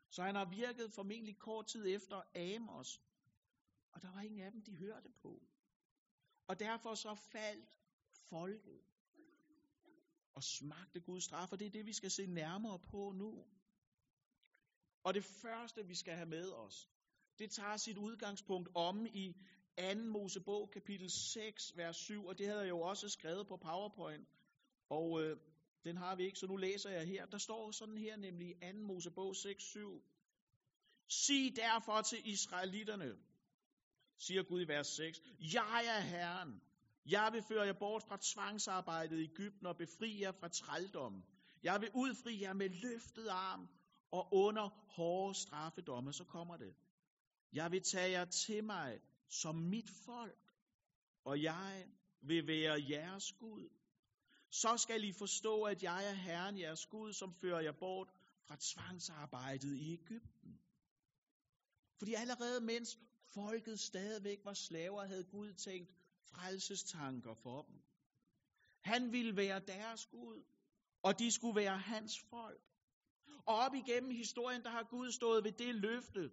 Så 0.10 0.24
han 0.24 0.36
har 0.36 0.46
virket 0.50 0.94
formentlig 0.94 1.38
kort 1.38 1.68
tid 1.68 1.88
efter 1.88 2.22
Amos. 2.36 3.02
Og 3.92 4.02
der 4.02 4.12
var 4.12 4.22
ingen 4.22 4.40
af 4.40 4.52
dem, 4.52 4.62
de 4.62 4.76
hørte 4.76 5.10
på. 5.10 5.44
Og 6.50 6.60
derfor 6.60 6.96
så 6.96 7.16
faldt 7.16 7.70
folket 8.30 8.82
og 10.36 10.44
smagte 10.44 11.00
Guds 11.00 11.24
straf, 11.24 11.52
og 11.52 11.60
det 11.60 11.66
er 11.66 11.72
det, 11.72 11.86
vi 11.86 11.94
skal 11.94 12.12
se 12.12 12.26
nærmere 12.26 12.80
på 12.80 13.12
nu. 13.12 13.46
Og 15.04 15.14
det 15.14 15.24
første, 15.24 15.88
vi 15.88 15.96
skal 15.96 16.14
have 16.14 16.30
med 16.30 16.52
os, 16.52 16.90
det 17.40 17.52
tager 17.52 17.78
sit 17.78 17.98
udgangspunkt 17.98 18.70
om 18.76 19.06
i 19.06 19.34
2. 19.78 19.96
Mosebog, 19.96 20.70
kapitel 20.72 21.10
6, 21.10 21.78
vers 21.78 21.98
7, 21.98 22.26
og 22.26 22.38
det 22.38 22.48
havde 22.48 22.62
jeg 22.62 22.70
jo 22.70 22.82
også 22.82 23.10
skrevet 23.10 23.48
på 23.48 23.58
PowerPoint, 23.58 24.28
og 24.90 25.24
øh, 25.24 25.38
den 25.84 25.98
har 25.98 26.16
vi 26.16 26.24
ikke, 26.24 26.40
så 26.40 26.48
nu 26.48 26.56
læser 26.58 26.90
jeg 26.90 27.08
her. 27.08 27.26
Der 27.26 27.38
står 27.38 27.72
sådan 27.72 27.98
her, 27.98 28.18
nemlig 28.18 28.56
2. 28.62 28.78
Mosebog 28.78 29.36
6, 29.36 29.64
7. 29.64 30.04
Sig 31.08 31.56
derfor 31.56 32.02
til 32.02 32.28
israelitterne, 32.28 33.18
siger 34.20 34.44
Gud 34.44 34.62
i 34.62 34.68
vers 34.68 34.88
6, 34.88 35.22
Jeg 35.40 35.86
er 35.98 36.00
Herren, 36.00 36.62
jeg 37.06 37.30
vil 37.34 37.44
føre 37.44 37.66
jer 37.66 37.74
bort 37.74 38.04
fra 38.04 38.18
tvangsarbejdet 38.22 39.20
i 39.20 39.24
Ægypten 39.24 39.66
og 39.66 39.78
befri 39.78 40.22
jer 40.22 40.32
fra 40.32 40.48
trældommen. 40.48 41.24
Jeg 41.64 41.82
vil 41.82 41.90
udfri 41.96 42.42
jer 42.42 42.54
med 42.54 42.70
løftet 42.70 43.28
arm 43.28 43.68
og 44.12 44.34
under 44.34 44.70
hårde 44.70 45.36
straffedomme, 45.36 46.14
så 46.14 46.24
kommer 46.24 46.58
det. 46.58 46.76
Jeg 47.54 47.72
vil 47.72 47.84
tage 47.84 48.12
jer 48.12 48.26
til 48.26 48.64
mig 48.64 49.00
som 49.30 49.56
mit 49.56 49.90
folk, 50.06 50.54
og 51.26 51.42
jeg 51.42 51.86
vil 52.22 52.48
være 52.48 52.84
jeres 52.90 53.34
Gud. 53.40 53.70
Så 54.52 54.78
skal 54.78 55.04
I 55.04 55.14
forstå, 55.14 55.64
at 55.64 55.84
jeg 55.84 56.10
er 56.10 56.14
Herren 56.14 56.60
jeres 56.60 56.86
Gud, 56.86 57.14
som 57.14 57.34
fører 57.34 57.60
jer 57.60 57.72
bort 57.80 58.10
fra 58.48 58.58
tvangsarbejdet 58.60 59.76
i 59.78 59.94
Ægypten. 59.94 60.60
Fordi 62.00 62.14
allerede 62.14 62.62
mens 62.62 63.00
folket 63.34 63.80
stadigvæk 63.80 64.40
var 64.46 64.54
slaver, 64.54 65.06
havde 65.06 65.24
Gud 65.24 65.54
tænkt 65.54 65.90
frelsestanker 66.22 67.34
for 67.34 67.62
dem. 67.62 67.82
Han 68.80 69.12
ville 69.12 69.36
være 69.36 69.60
deres 69.60 70.06
Gud, 70.06 70.44
og 71.02 71.20
de 71.20 71.32
skulle 71.32 71.56
være 71.56 71.78
hans 71.78 72.20
folk. 72.20 72.62
Og 73.46 73.56
op 73.56 73.74
igennem 73.74 74.12
historien, 74.12 74.64
der 74.64 74.70
har 74.70 74.84
Gud 74.84 75.12
stået 75.12 75.44
ved 75.44 75.52
det 75.52 75.76
løfte, 75.76 76.32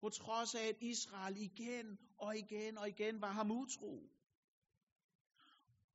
på 0.00 0.08
trods 0.08 0.54
af, 0.54 0.66
at 0.66 0.76
Israel 0.80 1.36
igen 1.36 1.98
og 2.16 2.36
igen 2.36 2.78
og 2.78 2.88
igen 2.88 3.20
var 3.20 3.32
ham 3.32 3.50
utro. 3.50 4.10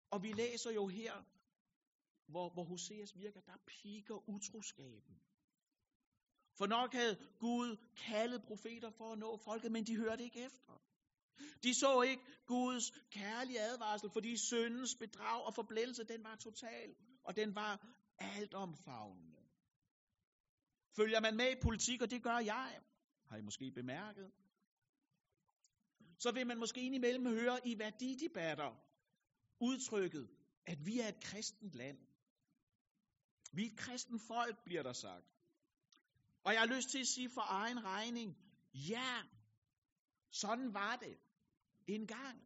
Og 0.10 0.24
vi 0.24 0.32
læser 0.32 0.72
jo 0.72 0.88
her, 0.88 1.24
hvor, 2.28 2.50
hvor 2.50 2.64
Hoseas 2.64 3.18
virker, 3.18 3.42
der 3.42 3.58
piker 3.68 4.30
utroskaben. 4.30 5.22
For 6.58 6.68
nok 6.68 6.94
havde 6.94 7.18
Gud 7.40 7.78
kaldet 7.98 8.44
profeter 8.44 8.90
for 8.90 9.12
at 9.12 9.20
nå 9.20 9.38
folket, 9.38 9.72
men 9.72 9.84
de 9.84 9.96
hørte 9.98 10.24
ikke 10.24 10.46
efter. 10.46 10.82
De 11.64 11.74
så 11.74 12.02
ikke 12.02 12.24
Guds 12.46 12.92
kærlige 13.12 13.62
advarsel, 13.62 14.10
fordi 14.10 14.38
syndens 14.38 14.96
bedrag 14.96 15.46
og 15.46 15.54
forblændelse, 15.54 16.04
den 16.04 16.24
var 16.24 16.36
total, 16.36 16.96
og 17.24 17.36
den 17.36 17.56
var 17.56 17.88
altomfavnende. 18.18 19.38
Følger 20.96 21.20
man 21.20 21.36
med 21.38 21.52
i 21.52 21.62
politik, 21.62 22.02
og 22.02 22.12
det 22.12 22.24
gør 22.24 22.38
jeg, 22.38 22.82
har 23.26 23.38
I 23.38 23.42
måske 23.42 23.72
bemærket, 23.72 24.32
så 26.20 26.32
vil 26.32 26.48
man 26.48 26.58
måske 26.58 26.82
indimellem 26.82 27.26
høre 27.26 27.68
i 27.68 27.80
værdidebatter 27.80 28.72
udtrykket, 29.60 30.30
at 30.66 30.86
vi 30.86 31.00
er 31.00 31.08
et 31.08 31.24
kristent 31.24 31.74
land. 31.74 31.98
Vi 33.54 33.62
er 33.66 33.72
et 33.72 33.78
kristent 33.78 34.22
folk, 34.22 34.64
bliver 34.66 34.84
der 34.84 34.94
sagt. 34.94 35.41
Og 36.44 36.54
jeg 36.54 36.62
har 36.62 36.76
lyst 36.76 36.90
til 36.90 37.00
at 37.00 37.08
sige 37.08 37.30
for 37.30 37.42
egen 37.42 37.84
regning, 37.86 38.38
ja, 38.74 39.24
sådan 40.32 40.74
var 40.74 40.96
det 40.96 41.18
en 41.88 42.08
gang. 42.08 42.42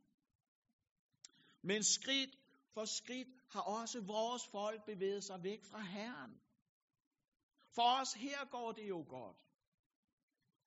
Men 1.64 1.84
skridt 1.84 2.36
for 2.74 2.86
skridt 2.86 3.28
har 3.50 3.62
også 3.62 4.02
vores 4.02 4.48
folk 4.52 4.86
bevæget 4.86 5.24
sig 5.24 5.44
væk 5.44 5.64
fra 5.64 5.82
Herren. 5.82 6.42
For 7.76 8.02
os 8.02 8.14
her 8.14 8.46
går 8.52 8.72
det 8.72 8.90
jo 8.90 9.06
godt. 9.10 9.38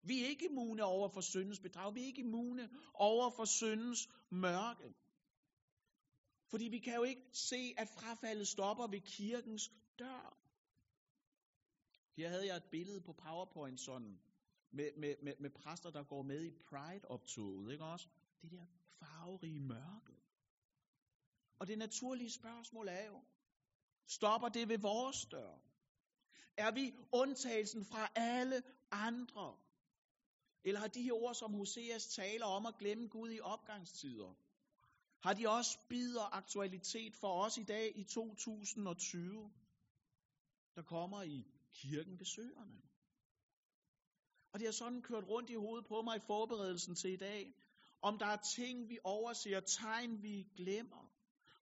Vi 0.03 0.23
er 0.23 0.27
ikke 0.27 0.49
immune 0.51 0.85
over 0.85 1.09
for 1.09 1.21
syndens 1.21 1.61
bedrag. 1.61 1.95
Vi 1.95 2.03
er 2.03 2.07
ikke 2.07 2.21
immune 2.23 2.69
over 2.95 3.31
for 3.31 3.45
syndens 3.45 4.09
mørke. 4.31 4.95
Fordi 6.51 6.69
vi 6.69 6.79
kan 6.79 6.95
jo 6.95 7.03
ikke 7.03 7.23
se, 7.33 7.75
at 7.77 7.89
frafaldet 7.89 8.49
stopper 8.49 8.87
ved 8.87 9.01
kirkens 9.01 9.71
dør. 9.99 10.48
Her 12.19 12.29
havde 12.29 12.47
jeg 12.47 12.57
et 12.57 12.71
billede 12.71 13.01
på 13.01 13.13
PowerPoint 13.13 13.81
sådan, 13.81 14.19
med, 14.71 14.91
med, 14.97 15.15
med, 15.23 15.35
med 15.41 15.51
præster, 15.51 15.91
der 15.91 16.03
går 16.03 16.23
med 16.23 16.45
i 16.45 16.51
Pride-optoget, 16.51 17.73
ikke 17.73 17.85
også? 17.85 18.09
Det 18.43 18.51
der 18.51 18.67
farverige 18.99 19.61
mørke. 19.61 20.13
Og 21.59 21.67
det 21.67 21.79
naturlige 21.79 22.31
spørgsmål 22.31 22.89
er 22.89 23.07
jo, 23.07 23.21
stopper 24.07 24.49
det 24.49 24.69
ved 24.69 24.79
vores 24.79 25.27
dør? 25.27 25.59
Er 26.57 26.71
vi 26.71 26.93
undtagelsen 27.13 27.85
fra 27.85 28.09
alle 28.15 28.63
andre? 28.91 29.57
Eller 30.65 30.81
har 30.81 30.89
de 30.89 31.03
her 31.03 31.13
ord, 31.13 31.35
som 31.35 31.55
Hoseas 31.55 32.07
taler 32.07 32.47
om 32.47 32.67
at 32.67 32.79
glemme 32.79 33.09
Gud 33.09 33.31
i 33.31 33.41
opgangstider, 33.41 34.35
har 35.21 35.35
de 35.35 35.49
også 35.49 35.79
bider 35.89 36.35
aktualitet 36.35 37.17
for 37.17 37.45
os 37.45 37.59
i 37.59 37.65
dag 37.65 37.93
i 37.99 38.05
2020, 38.05 39.53
der 40.75 40.83
kommer 40.83 41.23
i 41.23 41.45
kirken 41.75 42.17
besøgerne? 42.19 42.83
Og 44.53 44.59
det 44.59 44.67
har 44.67 44.73
sådan 44.73 45.03
kørt 45.03 45.25
rundt 45.25 45.51
i 45.51 45.55
hovedet 45.55 45.87
på 45.87 46.03
mig 46.03 46.17
i 46.17 46.27
forberedelsen 46.27 46.95
til 46.95 47.13
i 47.13 47.17
dag, 47.17 47.55
om 48.03 48.19
der 48.19 48.27
er 48.27 48.37
ting, 48.57 48.89
vi 48.89 48.99
overser, 49.05 49.61
tegn, 49.61 50.23
vi 50.23 50.49
glemmer, 50.57 51.13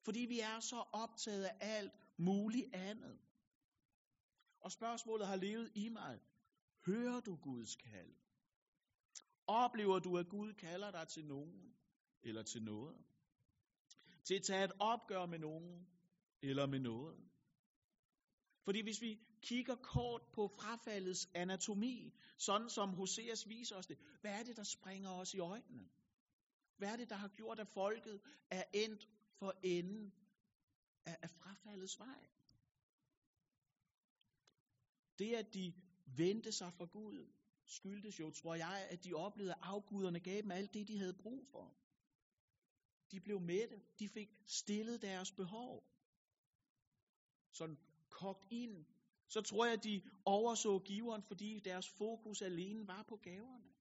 fordi 0.04 0.20
vi 0.20 0.40
er 0.40 0.60
så 0.60 0.76
optaget 0.92 1.44
af 1.44 1.56
alt 1.60 1.92
muligt 2.18 2.74
andet. 2.74 3.18
Og 4.60 4.72
spørgsmålet 4.72 5.26
har 5.26 5.36
levet 5.36 5.72
i 5.74 5.88
mig. 5.88 6.20
Hører 6.86 7.20
du 7.20 7.36
Guds 7.36 7.76
kald? 7.76 8.14
Oplever 9.46 9.98
du, 9.98 10.18
at 10.18 10.28
Gud 10.28 10.54
kalder 10.54 10.90
dig 10.90 11.08
til 11.08 11.26
nogen 11.26 11.74
eller 12.22 12.42
til 12.42 12.62
noget? 12.62 13.04
Til 14.24 14.34
at 14.34 14.42
tage 14.42 14.64
et 14.64 14.72
opgør 14.80 15.26
med 15.26 15.38
nogen 15.38 15.86
eller 16.42 16.66
med 16.66 16.80
noget? 16.80 17.30
Fordi 18.64 18.82
hvis 18.82 19.00
vi 19.00 19.25
kigger 19.42 19.74
kort 19.74 20.22
på 20.32 20.48
frafaldets 20.48 21.30
anatomi, 21.34 22.14
sådan 22.36 22.70
som 22.70 22.94
Hoseas 22.94 23.48
viser 23.48 23.76
os 23.76 23.86
det, 23.86 23.98
hvad 24.20 24.38
er 24.38 24.42
det, 24.42 24.56
der 24.56 24.62
springer 24.62 25.10
os 25.10 25.34
i 25.34 25.38
øjnene? 25.38 25.88
Hvad 26.76 26.92
er 26.92 26.96
det, 26.96 27.08
der 27.08 27.16
har 27.16 27.28
gjort, 27.28 27.60
at 27.60 27.68
folket 27.68 28.20
er 28.50 28.64
endt 28.74 29.08
for 29.38 29.54
enden 29.62 30.12
af, 31.04 31.30
frafaldets 31.30 31.98
vej? 31.98 32.26
Det, 35.18 35.34
at 35.34 35.54
de 35.54 35.74
vendte 36.16 36.52
sig 36.52 36.72
fra 36.72 36.84
Gud, 36.84 37.32
skyldtes 37.64 38.20
jo, 38.20 38.30
tror 38.30 38.54
jeg, 38.54 38.88
at 38.90 39.04
de 39.04 39.14
oplevede, 39.14 39.52
at 39.52 39.58
afguderne 39.62 40.20
gav 40.20 40.42
dem 40.42 40.50
alt 40.50 40.74
det, 40.74 40.88
de 40.88 40.98
havde 40.98 41.14
brug 41.14 41.46
for. 41.50 41.76
De 43.10 43.20
blev 43.20 43.40
mætte. 43.40 43.80
De 43.98 44.08
fik 44.08 44.28
stillet 44.46 45.02
deres 45.02 45.32
behov. 45.32 45.84
Sådan 47.52 47.78
kogt 48.08 48.44
ind. 48.50 48.86
Så 49.28 49.40
tror 49.40 49.66
jeg, 49.66 49.84
de 49.84 50.02
overså 50.24 50.78
giveren, 50.78 51.22
fordi 51.22 51.60
deres 51.60 51.88
fokus 51.88 52.42
alene 52.42 52.88
var 52.88 53.02
på 53.02 53.16
gaverne. 53.16 53.72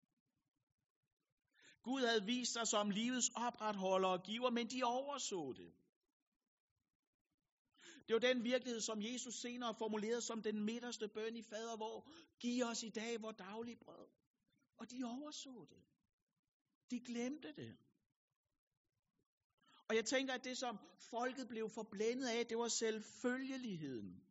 Gud 1.83 2.01
havde 2.01 2.25
vist 2.25 2.53
sig 2.53 2.67
som 2.67 2.89
livets 2.89 3.31
opretholder 3.35 4.09
og 4.09 4.23
giver, 4.23 4.49
men 4.49 4.67
de 4.67 4.83
overså 4.83 5.53
det. 5.53 5.73
Det 8.07 8.13
var 8.13 8.19
den 8.19 8.43
virkelighed, 8.43 8.81
som 8.81 9.01
Jesus 9.01 9.35
senere 9.35 9.75
formulerede 9.75 10.21
som 10.21 10.41
den 10.41 10.63
midterste 10.65 11.07
bøn 11.07 11.35
i 11.35 11.41
fader, 11.41 11.77
hvor 11.77 12.09
giv 12.39 12.63
os 12.63 12.83
i 12.83 12.89
dag 12.89 13.21
vores 13.21 13.35
daglige 13.37 13.77
brød. 13.77 14.07
Og 14.77 14.91
de 14.91 15.03
overså 15.03 15.65
det. 15.69 15.83
De 16.91 16.99
glemte 16.99 17.53
det. 17.55 17.77
Og 19.87 19.95
jeg 19.95 20.05
tænker, 20.05 20.33
at 20.33 20.43
det 20.43 20.57
som 20.57 20.79
folket 20.97 21.47
blev 21.47 21.69
forblændet 21.69 22.27
af, 22.27 22.45
det 22.45 22.57
var 22.57 22.67
selvfølgeligheden. 22.67 24.24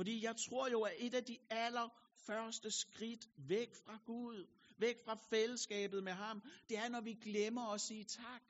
Fordi 0.00 0.24
jeg 0.24 0.36
tror 0.36 0.68
jo, 0.68 0.82
at 0.82 0.92
et 0.98 1.14
af 1.14 1.24
de 1.24 1.38
allerførste 1.50 2.70
skridt 2.70 3.28
væk 3.36 3.74
fra 3.84 3.98
Gud, 4.06 4.46
væk 4.78 5.04
fra 5.04 5.14
fællesskabet 5.30 6.02
med 6.02 6.12
ham, 6.12 6.42
det 6.68 6.78
er, 6.78 6.88
når 6.88 7.00
vi 7.00 7.14
glemmer 7.14 7.72
at 7.72 7.80
sige 7.80 8.04
tak. 8.04 8.42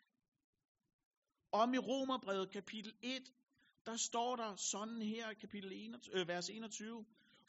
Om 1.52 1.74
i 1.74 1.78
Romerbrevet 1.78 2.50
kapitel 2.50 2.94
1, 3.02 3.32
der 3.86 3.96
står 3.96 4.36
der 4.36 4.56
sådan 4.56 5.02
her, 5.02 5.34
kapitel 5.34 5.72
21, 5.72 6.20
øh, 6.20 6.28
vers 6.28 6.48
21, 6.48 7.04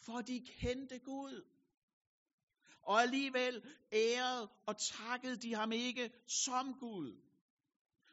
for 0.05 0.21
de 0.21 0.39
kendte 0.39 0.99
Gud. 0.99 1.43
Og 2.81 3.01
alligevel 3.01 3.63
ærede 3.93 4.49
og 4.67 4.75
takkede 4.77 5.35
de 5.35 5.55
ham 5.55 5.71
ikke 5.71 6.11
som 6.27 6.73
Gud. 6.79 7.21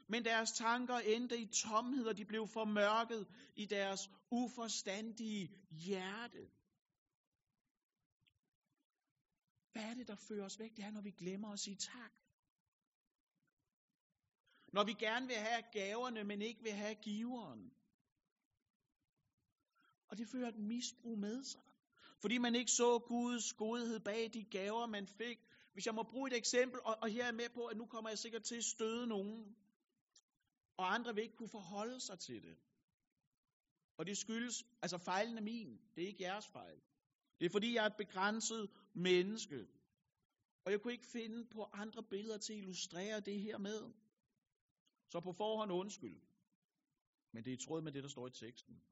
Men 0.08 0.24
deres 0.24 0.52
tanker 0.52 0.94
endte 0.94 1.38
i 1.38 1.46
tomhed, 1.46 2.06
og 2.06 2.16
de 2.16 2.24
blev 2.24 2.48
formørket 2.48 3.26
i 3.56 3.66
deres 3.66 4.10
uforstandige 4.30 5.48
hjerte. 5.70 6.50
Hvad 9.72 9.82
er 9.82 9.94
det, 9.94 10.08
der 10.08 10.16
fører 10.16 10.44
os 10.44 10.58
væk? 10.58 10.76
Det 10.76 10.84
er, 10.84 10.90
når 10.90 11.00
vi 11.00 11.10
glemmer 11.10 11.52
at 11.52 11.58
sige 11.58 11.76
tak. 11.76 12.12
Når 14.72 14.84
vi 14.84 14.92
gerne 14.92 15.26
vil 15.26 15.36
have 15.36 15.62
gaverne, 15.72 16.24
men 16.24 16.42
ikke 16.42 16.62
vil 16.62 16.72
have 16.72 16.94
giveren. 16.94 17.72
Og 20.08 20.18
det 20.18 20.28
fører 20.28 20.48
et 20.48 20.58
misbrug 20.58 21.18
med 21.18 21.44
sig. 21.44 21.60
Fordi 22.20 22.38
man 22.38 22.54
ikke 22.54 22.70
så 22.70 22.98
Guds 22.98 23.52
godhed 23.52 24.00
bag 24.00 24.30
de 24.34 24.44
gaver, 24.44 24.86
man 24.86 25.06
fik. 25.06 25.38
Hvis 25.72 25.86
jeg 25.86 25.94
må 25.94 26.02
bruge 26.02 26.30
et 26.30 26.36
eksempel, 26.36 26.80
og, 26.84 26.96
og 27.02 27.08
her 27.08 27.26
er 27.26 27.32
med 27.32 27.48
på, 27.54 27.64
at 27.66 27.76
nu 27.76 27.86
kommer 27.86 28.10
jeg 28.10 28.18
sikkert 28.18 28.42
til 28.42 28.56
at 28.56 28.64
støde 28.64 29.06
nogen. 29.06 29.56
Og 30.78 30.94
andre 30.94 31.14
vil 31.14 31.22
ikke 31.24 31.36
kunne 31.36 31.48
forholde 31.48 32.00
sig 32.00 32.18
til 32.18 32.42
det. 32.42 32.56
Og 33.98 34.06
det 34.06 34.16
skyldes, 34.16 34.64
altså 34.82 34.98
fejlen 34.98 35.38
er 35.38 35.42
min, 35.42 35.78
det 35.94 36.04
er 36.04 36.08
ikke 36.08 36.22
jeres 36.22 36.46
fejl. 36.46 36.80
Det 37.38 37.46
er 37.46 37.50
fordi, 37.50 37.74
jeg 37.74 37.82
er 37.82 37.86
et 37.90 37.96
begrænset 37.98 38.70
menneske. 38.94 39.66
Og 40.64 40.72
jeg 40.72 40.80
kunne 40.80 40.92
ikke 40.92 41.06
finde 41.06 41.44
på 41.44 41.62
andre 41.72 42.02
billeder 42.02 42.38
til 42.38 42.52
at 42.52 42.58
illustrere 42.58 43.20
det 43.20 43.40
her 43.40 43.58
med. 43.58 43.92
Så 45.08 45.20
på 45.20 45.32
forhånd 45.32 45.72
undskyld. 45.72 46.20
Men 47.32 47.44
det 47.44 47.50
er 47.50 47.56
i 47.56 47.66
tråd 47.66 47.82
med 47.82 47.92
det, 47.92 48.02
der 48.02 48.08
står 48.08 48.26
i 48.26 48.30
teksten. 48.30 48.82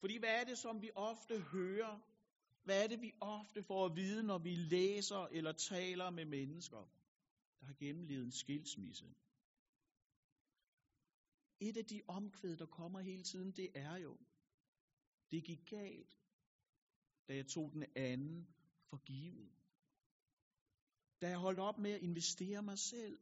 Fordi 0.00 0.18
hvad 0.18 0.40
er 0.40 0.44
det, 0.44 0.58
som 0.58 0.82
vi 0.82 0.90
ofte 0.94 1.40
hører, 1.40 2.00
Hvad 2.64 2.84
er 2.84 2.86
det, 2.88 3.00
vi 3.02 3.12
ofte 3.20 3.62
får 3.62 3.86
at 3.86 3.96
vide, 3.96 4.22
når 4.22 4.38
vi 4.38 4.54
læser 4.54 5.26
eller 5.26 5.52
taler 5.52 6.10
med 6.10 6.24
mennesker, 6.24 6.88
der 7.60 7.66
har 7.66 7.74
gennemlevet 7.74 8.24
en 8.24 8.32
skilsmisse? 8.32 9.06
Et 11.60 11.76
af 11.76 11.84
de 11.84 12.02
omkvæd, 12.08 12.56
der 12.56 12.66
kommer 12.66 13.00
hele 13.00 13.22
tiden, 13.22 13.52
det 13.52 13.70
er 13.74 13.96
jo, 13.96 14.18
det 15.30 15.44
gik 15.44 15.66
galt, 15.70 16.20
da 17.28 17.34
jeg 17.34 17.46
tog 17.46 17.72
den 17.72 17.84
anden 17.96 18.48
for 18.88 18.96
givet. 18.96 19.50
Da 21.20 21.28
jeg 21.28 21.38
holdt 21.38 21.58
op 21.58 21.78
med 21.78 21.90
at 21.90 22.02
investere 22.02 22.62
mig 22.62 22.78
selv. 22.78 23.18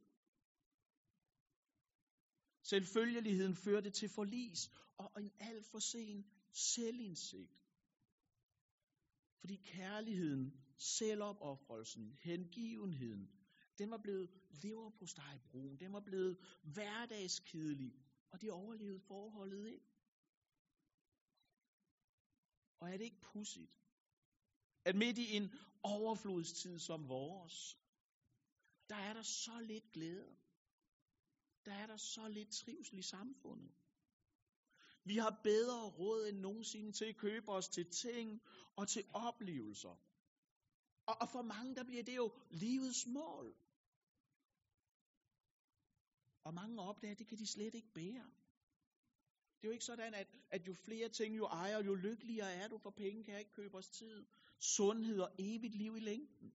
Selvfølgeligheden 2.63 3.57
førte 3.57 3.91
til 3.91 4.09
forlis 4.09 4.71
og 4.99 5.21
en 5.21 5.33
alt 5.39 5.67
for 5.67 5.79
sen 5.79 6.25
selvindsigt. 6.53 7.63
Fordi 9.41 9.57
kærligheden, 9.57 10.53
selvopoffrelsen, 10.79 12.13
hengivenheden, 12.21 13.31
den 13.79 13.91
var 13.91 13.99
blevet 13.99 14.31
lever 14.63 14.91
på. 15.53 15.77
Den 15.81 15.93
var 15.93 16.01
blevet 16.01 16.39
hverdagskedelig. 16.63 17.93
Og 18.33 18.41
de 18.41 18.51
overlevede 18.51 19.01
forholdet 19.01 19.67
ikke. 19.67 19.87
Og 22.81 22.91
er 22.91 22.97
det 22.97 23.05
ikke 23.05 23.21
pudsigt, 23.21 23.79
at 24.85 24.97
midt 24.97 25.19
i 25.19 25.37
en 25.37 25.55
overflodstid 25.83 26.79
som 26.79 27.09
vores, 27.09 27.79
der 28.89 28.97
er 28.97 29.13
der 29.13 29.23
så 29.23 29.61
lidt 29.61 29.93
glæde. 29.93 30.37
Der 31.65 31.73
er 31.73 31.87
der 31.87 31.97
så 31.97 32.29
lidt 32.29 32.53
trivsel 32.53 32.99
i 32.99 33.03
samfundet. 33.03 33.73
Vi 35.05 35.17
har 35.17 35.41
bedre 35.43 35.91
råd 35.91 36.29
end 36.29 36.39
nogensinde 36.39 36.93
til 36.93 37.05
at 37.05 37.17
købe 37.17 37.53
os 37.53 37.69
til 37.69 37.91
ting 37.91 38.43
og 38.77 38.89
til 38.89 39.05
oplevelser. 39.13 39.97
Og, 41.07 41.17
og 41.21 41.29
for 41.29 41.43
mange, 41.43 41.75
der 41.75 41.85
bliver 41.85 42.03
det 42.03 42.17
jo 42.17 42.33
livets 42.51 43.07
mål. 43.07 43.57
Og 46.49 46.55
mange 46.55 46.83
opdager, 46.83 47.13
at 47.13 47.19
det 47.19 47.27
kan 47.27 47.39
de 47.39 47.47
slet 47.47 47.75
ikke 47.75 47.89
bære. 47.95 48.31
Det 49.57 49.65
er 49.65 49.69
jo 49.69 49.71
ikke 49.71 49.85
sådan, 49.85 50.15
at, 50.15 50.29
at 50.51 50.67
jo 50.67 50.75
flere 50.75 51.09
ting 51.09 51.37
jo 51.37 51.45
ejer, 51.45 51.83
jo 51.83 51.95
lykkeligere 51.95 52.53
er 52.53 52.69
du, 52.69 52.79
for 52.79 52.91
penge 52.91 53.25
kan 53.25 53.39
ikke 53.39 53.53
købe 53.53 53.77
os 53.77 53.91
tid, 53.91 54.27
sundhed 54.59 55.21
og 55.21 55.31
evigt 55.39 55.75
liv 55.75 55.97
i 55.97 56.01
længden. 56.01 56.55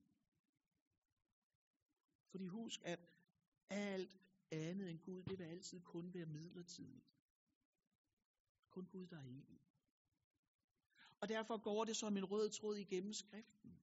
Fordi 2.32 2.48
husk, 2.48 2.82
at 2.84 3.00
alt 3.70 4.18
andet 4.52 4.90
end 4.90 5.00
Gud, 5.00 5.24
det 5.24 5.40
vil 5.40 5.46
altid 5.46 5.82
kun 5.82 6.14
være 6.14 6.26
midlertidigt. 6.26 7.06
Kun 8.70 8.86
Gud, 8.86 9.08
der 9.08 9.18
er 9.18 9.26
evig. 9.26 9.62
Og 11.20 11.30
derfor 11.30 11.58
går 11.58 11.86
det 11.86 11.96
som 11.98 12.18
en 12.18 12.26
rød 12.26 12.50
tråd 12.50 12.78
igennem 12.78 13.14
skriften. 13.14 13.80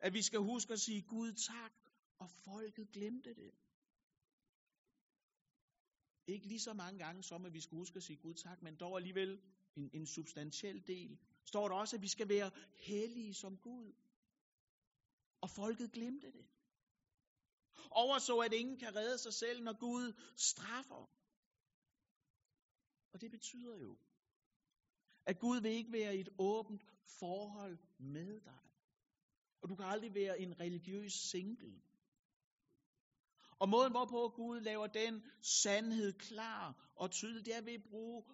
At 0.00 0.12
vi 0.12 0.22
skal 0.22 0.40
huske 0.40 0.72
at 0.72 0.80
sige 0.80 1.02
Gud 1.02 1.32
tak, 1.32 1.72
og 2.18 2.30
folket 2.30 2.92
glemte 2.92 3.34
det. 3.34 3.54
Ikke 6.26 6.46
lige 6.46 6.60
så 6.60 6.72
mange 6.72 6.98
gange 6.98 7.22
som, 7.22 7.44
at 7.46 7.52
vi 7.52 7.60
skal 7.60 7.76
huske 7.76 7.96
at 7.96 8.02
sige 8.02 8.16
Gud 8.16 8.34
tak, 8.34 8.62
men 8.62 8.76
dog 8.76 8.96
alligevel 8.96 9.40
en, 9.76 9.90
en 9.92 10.06
substantiel 10.06 10.86
del. 10.86 11.18
Står 11.44 11.68
der 11.68 11.76
også, 11.76 11.96
at 11.96 12.02
vi 12.02 12.08
skal 12.08 12.28
være 12.28 12.50
hellige 12.74 13.34
som 13.34 13.56
Gud. 13.56 13.92
Og 15.40 15.50
folket 15.50 15.92
glemte 15.92 16.32
det. 16.32 16.46
Overså, 17.90 18.38
at 18.38 18.52
ingen 18.52 18.78
kan 18.78 18.96
redde 18.96 19.18
sig 19.18 19.34
selv, 19.34 19.62
når 19.62 19.78
Gud 19.78 20.12
straffer. 20.36 21.10
Og 23.12 23.20
det 23.20 23.30
betyder 23.30 23.78
jo, 23.78 23.96
at 25.26 25.38
Gud 25.38 25.60
vil 25.60 25.70
ikke 25.70 25.92
være 25.92 26.16
i 26.16 26.20
et 26.20 26.28
åbent 26.38 26.82
forhold 27.18 27.78
med 27.98 28.40
dig. 28.40 28.60
Og 29.62 29.68
du 29.68 29.76
kan 29.76 29.84
aldrig 29.84 30.14
være 30.14 30.40
en 30.40 30.60
religiøs 30.60 31.12
single. 31.12 31.82
Og 33.58 33.68
måden, 33.68 33.92
hvorpå 33.92 34.28
Gud 34.28 34.60
laver 34.60 34.86
den 34.86 35.22
sandhed 35.42 36.12
klar 36.12 36.92
og 36.96 37.10
tydelig, 37.10 37.44
det 37.46 37.56
er 37.56 37.60
ved 37.60 37.72
at 37.72 37.82
bruge 37.90 38.24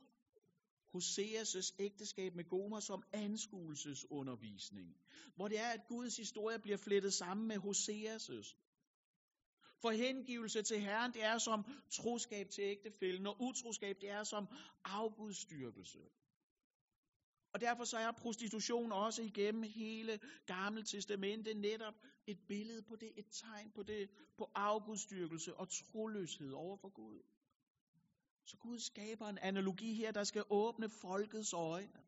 Hoseas' 0.97 1.75
ægteskab 1.79 2.35
med 2.35 2.45
Gomer 2.49 2.81
som 2.81 3.03
anskuelsesundervisning. 3.13 4.97
Hvor 5.37 5.49
det 5.49 5.61
er, 5.61 5.69
at 5.69 5.87
Guds 5.89 6.17
historie 6.17 6.59
bliver 6.59 6.77
flettet 6.77 7.13
sammen 7.15 7.49
med 7.49 7.57
Hoseas' 7.57 8.59
For 9.81 9.91
hengivelse 9.91 10.63
til 10.63 10.81
Herren, 10.81 11.13
det 11.13 11.25
er 11.25 11.39
som 11.39 11.65
troskab 11.91 12.51
til 12.51 12.65
ægtefælden, 12.65 13.27
og 13.27 13.37
utroskab, 13.41 13.97
det 14.01 14.11
er 14.11 14.25
som 14.25 14.47
afgudstyrkelse. 14.85 15.99
Og 17.53 17.61
derfor 17.61 17.85
så 17.85 17.99
er 17.99 18.13
prostitution 18.13 18.93
også 18.93 19.23
igennem 19.23 19.63
hele 19.63 20.21
Gamle 20.47 20.83
Testamente 20.83 21.55
netop 21.55 21.95
et 22.27 22.39
billede 22.49 22.83
på 22.83 22.97
det, 22.97 23.13
et 23.17 23.27
tegn 23.31 23.71
på 23.71 23.83
det, 23.83 24.11
på 24.39 24.51
afgudstyrkelse 24.55 25.55
og 25.57 25.69
troløshed 25.69 26.53
over 26.53 26.77
for 26.77 26.89
Gud. 26.89 27.23
Så 28.45 28.57
Gud 28.57 28.79
skaber 28.79 29.29
en 29.29 29.39
analogi 29.39 29.95
her, 29.95 30.13
der 30.13 30.25
skal 30.25 30.45
åbne 30.51 30.89
folkets 30.89 31.53
øjne. 31.53 32.03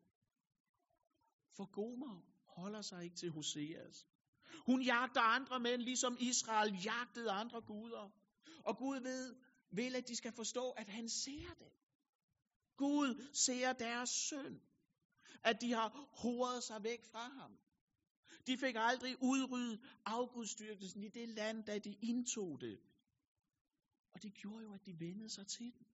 For 1.57 1.65
Gomer 1.65 2.21
holder 2.45 2.81
sig 2.81 3.03
ikke 3.03 3.15
til 3.15 3.29
Hoseas. 3.29 4.07
Hun 4.65 4.81
jagter 4.81 5.21
andre 5.21 5.59
mænd, 5.59 5.81
ligesom 5.81 6.17
Israel 6.19 6.73
jagtede 6.85 7.31
andre 7.31 7.61
guder. 7.61 8.09
Og 8.65 8.77
Gud 8.77 8.99
ved, 8.99 9.35
vil, 9.71 9.95
at 9.95 10.07
de 10.07 10.15
skal 10.15 10.31
forstå, 10.31 10.71
at 10.71 10.89
han 10.89 11.09
ser 11.09 11.53
det. 11.59 11.71
Gud 12.77 13.27
ser 13.33 13.73
deres 13.73 14.09
synd. 14.09 14.59
At 15.45 15.61
de 15.61 15.71
har 15.71 16.07
hovedet 16.11 16.63
sig 16.63 16.83
væk 16.83 17.03
fra 17.03 17.27
ham. 17.29 17.57
De 18.47 18.57
fik 18.57 18.75
aldrig 18.77 19.17
udryddet 19.21 19.79
afgudstyrkelsen 20.05 21.03
i 21.03 21.09
det 21.09 21.29
land, 21.29 21.63
da 21.63 21.79
de 21.79 21.97
indtog 22.01 22.61
det. 22.61 22.79
Og 24.13 24.23
det 24.23 24.33
gjorde 24.33 24.63
jo, 24.63 24.73
at 24.73 24.85
de 24.85 24.99
vendede 24.99 25.29
sig 25.29 25.47
til 25.47 25.73
den. 25.77 25.87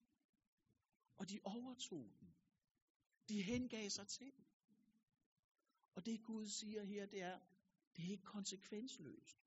Og 1.17 1.29
de 1.29 1.39
overtog 1.43 2.13
den. 2.19 2.33
De 3.29 3.41
hengav 3.41 3.89
sig 3.89 4.07
til 4.07 4.31
den. 4.35 4.45
Og 5.95 6.05
det 6.05 6.23
Gud 6.23 6.47
siger 6.47 6.83
her, 6.83 7.05
det 7.05 7.21
er, 7.21 7.39
det 7.95 8.05
er 8.05 8.09
ikke 8.09 8.23
konsekvensløst. 8.23 9.37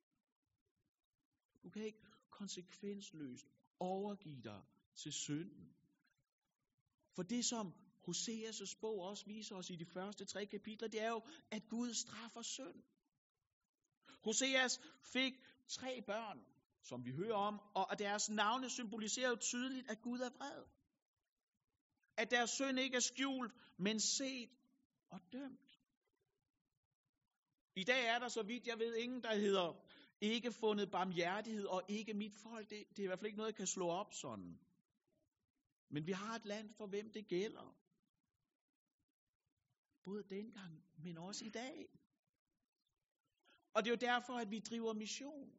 Du 1.62 1.70
kan 1.70 1.84
ikke 1.84 2.02
konsekvensløst 2.30 3.46
overgive 3.78 4.42
dig 4.42 4.62
til 4.94 5.12
synden. 5.12 5.74
For 7.12 7.22
det, 7.22 7.44
som 7.44 7.72
Hoseas' 8.08 8.80
bog 8.80 9.00
også 9.00 9.26
viser 9.26 9.56
os 9.56 9.70
i 9.70 9.76
de 9.76 9.86
første 9.86 10.24
tre 10.24 10.46
kapitler, 10.46 10.88
det 10.88 11.02
er 11.02 11.08
jo, 11.08 11.22
at 11.50 11.68
Gud 11.68 11.94
straffer 11.94 12.42
synd. 12.42 12.82
Hoseas 14.24 14.80
fik 15.12 15.34
tre 15.68 16.02
børn, 16.02 16.46
som 16.82 17.04
vi 17.04 17.10
hører 17.10 17.34
om, 17.34 17.60
og 17.74 17.98
deres 17.98 18.30
navne 18.30 18.70
symboliserer 18.70 19.28
jo 19.28 19.36
tydeligt, 19.36 19.90
at 19.90 20.00
Gud 20.02 20.20
er 20.20 20.30
vred. 20.30 20.64
At 22.16 22.30
deres 22.30 22.50
synd 22.50 22.78
ikke 22.78 22.96
er 22.96 23.00
skjult, 23.00 23.52
men 23.78 24.00
set 24.00 24.50
og 25.10 25.20
dømt. 25.32 25.80
I 27.76 27.84
dag 27.84 28.06
er 28.06 28.18
der, 28.18 28.28
så 28.28 28.42
vidt 28.42 28.66
jeg 28.66 28.78
ved, 28.78 28.94
ingen, 28.96 29.22
der 29.22 29.34
hedder 29.34 29.72
ikke 30.20 30.52
fundet 30.52 30.90
barmhjertighed 30.90 31.66
og 31.66 31.82
ikke 31.88 32.14
mit 32.14 32.36
folk. 32.36 32.70
Det, 32.70 32.84
det 32.90 32.98
er 32.98 33.02
i 33.02 33.06
hvert 33.06 33.18
fald 33.18 33.26
ikke 33.26 33.36
noget, 33.36 33.52
jeg 33.52 33.56
kan 33.56 33.66
slå 33.66 33.88
op 33.88 34.12
sådan. 34.12 34.58
Men 35.90 36.06
vi 36.06 36.12
har 36.12 36.34
et 36.34 36.44
land, 36.44 36.74
for 36.74 36.86
hvem 36.86 37.12
det 37.12 37.28
gælder. 37.28 37.76
Både 40.04 40.22
dengang, 40.22 40.84
men 41.04 41.18
også 41.18 41.44
i 41.44 41.50
dag. 41.50 41.88
Og 43.74 43.84
det 43.84 43.90
er 43.90 43.94
jo 43.94 44.12
derfor, 44.12 44.34
at 44.38 44.50
vi 44.50 44.58
driver 44.58 44.92
mission. 44.92 45.50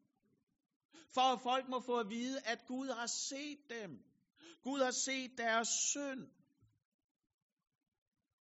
For 1.13 1.21
at 1.21 1.41
folk 1.41 1.67
må 1.69 1.79
få 1.79 1.99
at 1.99 2.09
vide, 2.09 2.41
at 2.45 2.65
Gud 2.67 2.87
har 2.87 3.07
set 3.07 3.69
dem. 3.69 4.03
Gud 4.63 4.79
har 4.79 4.91
set 4.91 5.37
deres 5.37 5.67
synd. 5.67 6.27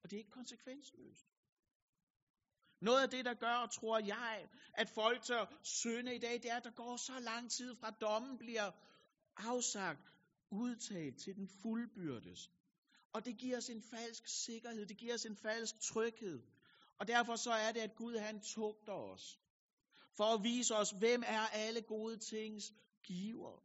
Og 0.02 0.10
det 0.10 0.16
er 0.16 0.18
ikke 0.18 0.30
konsekvensløst. 0.30 1.26
Noget 2.80 3.02
af 3.02 3.10
det, 3.10 3.24
der 3.24 3.34
gør, 3.34 3.66
tror 3.66 3.98
jeg, 3.98 4.48
at 4.74 4.88
folk 4.88 5.22
tør 5.22 5.44
synde 5.62 6.14
i 6.16 6.18
dag, 6.18 6.32
det 6.32 6.50
er, 6.50 6.56
at 6.56 6.64
der 6.64 6.70
går 6.70 6.96
så 6.96 7.18
lang 7.20 7.50
tid 7.50 7.76
fra 7.76 7.90
dommen 7.90 8.38
bliver 8.38 8.70
afsagt, 9.36 10.12
udtalt 10.50 11.18
til 11.24 11.36
den 11.36 11.48
fuldbyrdes. 11.62 12.50
Og 13.12 13.25
det 13.25 13.38
giver 13.38 13.57
os 13.57 13.68
en 13.68 13.83
falsk 13.83 14.29
sikkerhed, 14.29 14.87
det 14.87 14.96
giver 14.96 15.14
os 15.14 15.25
en 15.25 15.37
falsk 15.37 15.81
tryghed. 15.81 16.42
Og 16.98 17.09
derfor 17.09 17.37
så 17.37 17.53
er 17.53 17.72
det, 17.72 17.81
at 17.81 17.96
Gud 17.96 18.18
han 18.18 18.40
tugter 18.40 18.92
os. 18.92 19.38
For 20.16 20.25
at 20.25 20.42
vise 20.42 20.75
os, 20.77 20.90
hvem 20.90 21.22
er 21.27 21.46
alle 21.53 21.83
gode 21.83 22.16
tings 22.16 22.72
giver. 23.03 23.62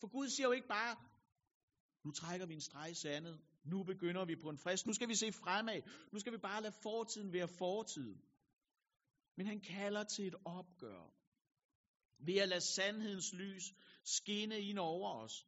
For 0.00 0.08
Gud 0.08 0.28
siger 0.28 0.46
jo 0.46 0.52
ikke 0.52 0.68
bare, 0.68 0.96
nu 2.04 2.10
trækker 2.10 2.46
vi 2.46 2.54
en 2.54 2.60
streg 2.60 2.90
i 2.90 2.94
sandet, 2.94 3.40
nu 3.64 3.84
begynder 3.84 4.24
vi 4.24 4.36
på 4.36 4.48
en 4.50 4.58
frist. 4.58 4.86
Nu 4.86 4.92
skal 4.92 5.08
vi 5.08 5.14
se 5.14 5.32
fremad. 5.32 5.82
Nu 6.12 6.18
skal 6.18 6.32
vi 6.32 6.38
bare 6.38 6.62
lade 6.62 6.74
fortiden 6.82 7.32
være 7.32 7.48
fortid. 7.48 8.16
Men 9.36 9.46
han 9.46 9.60
kalder 9.60 10.04
til 10.04 10.26
et 10.26 10.34
opgør. 10.44 11.14
Ved 12.26 12.36
at 12.36 12.48
lade 12.48 12.60
sandhedens 12.60 13.32
lys 13.32 13.74
skinne 14.04 14.60
ind 14.60 14.78
over 14.78 15.22
os. 15.22 15.46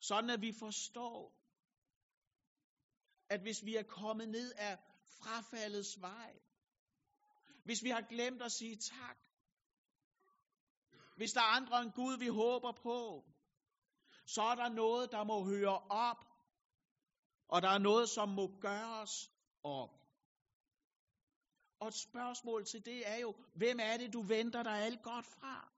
Sådan 0.00 0.30
at 0.30 0.40
vi 0.40 0.52
forstår, 0.52 1.37
at 3.30 3.40
hvis 3.40 3.64
vi 3.64 3.76
er 3.76 3.82
kommet 3.82 4.28
ned 4.28 4.52
af 4.56 4.78
frafaldets 5.08 6.00
vej, 6.00 6.34
Hvis 7.64 7.82
vi 7.82 7.90
har 7.90 8.00
glemt 8.00 8.42
at 8.42 8.52
sige 8.52 8.76
tak. 8.76 9.18
Hvis 11.16 11.32
der 11.32 11.40
er 11.40 11.56
andre 11.56 11.82
end 11.82 11.92
Gud, 11.92 12.18
vi 12.18 12.26
håber 12.26 12.72
på, 12.72 13.24
så 14.26 14.42
er 14.42 14.54
der 14.54 14.68
noget, 14.68 15.12
der 15.12 15.24
må 15.24 15.44
høre 15.44 15.78
op, 15.78 16.24
og 17.48 17.62
der 17.62 17.68
er 17.68 17.78
noget, 17.78 18.08
som 18.08 18.28
må 18.28 18.58
gøres 18.60 19.30
op. 19.62 19.90
Og 21.80 21.88
et 21.88 21.94
spørgsmål 21.94 22.64
til 22.64 22.84
det 22.84 23.08
er 23.08 23.16
jo, 23.16 23.34
hvem 23.54 23.78
er 23.80 23.96
det, 23.96 24.12
du 24.12 24.22
venter 24.22 24.62
dig 24.62 24.78
alt 24.78 25.02
godt 25.02 25.26
fra? 25.26 25.72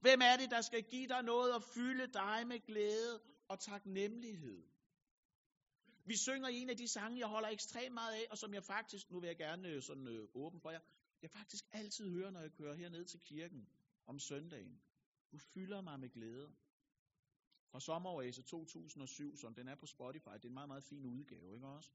Hvem 0.00 0.20
er 0.22 0.36
det, 0.36 0.50
der 0.50 0.60
skal 0.60 0.82
give 0.82 1.08
dig 1.08 1.22
noget 1.22 1.54
og 1.54 1.62
fylde 1.62 2.06
dig 2.06 2.46
med 2.46 2.60
glæde 2.66 3.20
og 3.48 3.60
taknemmelighed? 3.60 4.62
Vi 6.04 6.16
synger 6.16 6.48
en 6.48 6.70
af 6.70 6.76
de 6.76 6.88
sange, 6.88 7.18
jeg 7.18 7.26
holder 7.26 7.48
ekstremt 7.48 7.94
meget 7.94 8.14
af, 8.14 8.26
og 8.30 8.38
som 8.38 8.54
jeg 8.54 8.64
faktisk, 8.64 9.10
nu 9.10 9.20
vil 9.20 9.26
jeg 9.26 9.36
gerne 9.36 9.68
øh, 9.68 9.82
sådan 9.82 10.06
øh, 10.06 10.28
åben 10.34 10.60
for 10.60 10.70
jer, 10.70 10.80
jeg 11.22 11.30
faktisk 11.30 11.64
altid 11.72 12.10
hører, 12.10 12.30
når 12.30 12.40
jeg 12.40 12.52
kører 12.52 12.74
herned 12.74 13.04
til 13.04 13.20
kirken 13.20 13.68
om 14.06 14.18
søndagen. 14.18 14.80
Du 15.32 15.38
fylder 15.38 15.80
mig 15.80 16.00
med 16.00 16.08
glæde. 16.08 16.52
Fra 17.70 17.80
sommeroase 17.80 18.42
2007, 18.42 19.36
som 19.36 19.54
den 19.54 19.68
er 19.68 19.74
på 19.74 19.86
Spotify, 19.86 20.28
det 20.28 20.44
er 20.44 20.48
en 20.48 20.54
meget, 20.54 20.68
meget 20.68 20.84
fin 20.84 21.06
udgave, 21.06 21.54
ikke 21.54 21.66
også? 21.66 21.90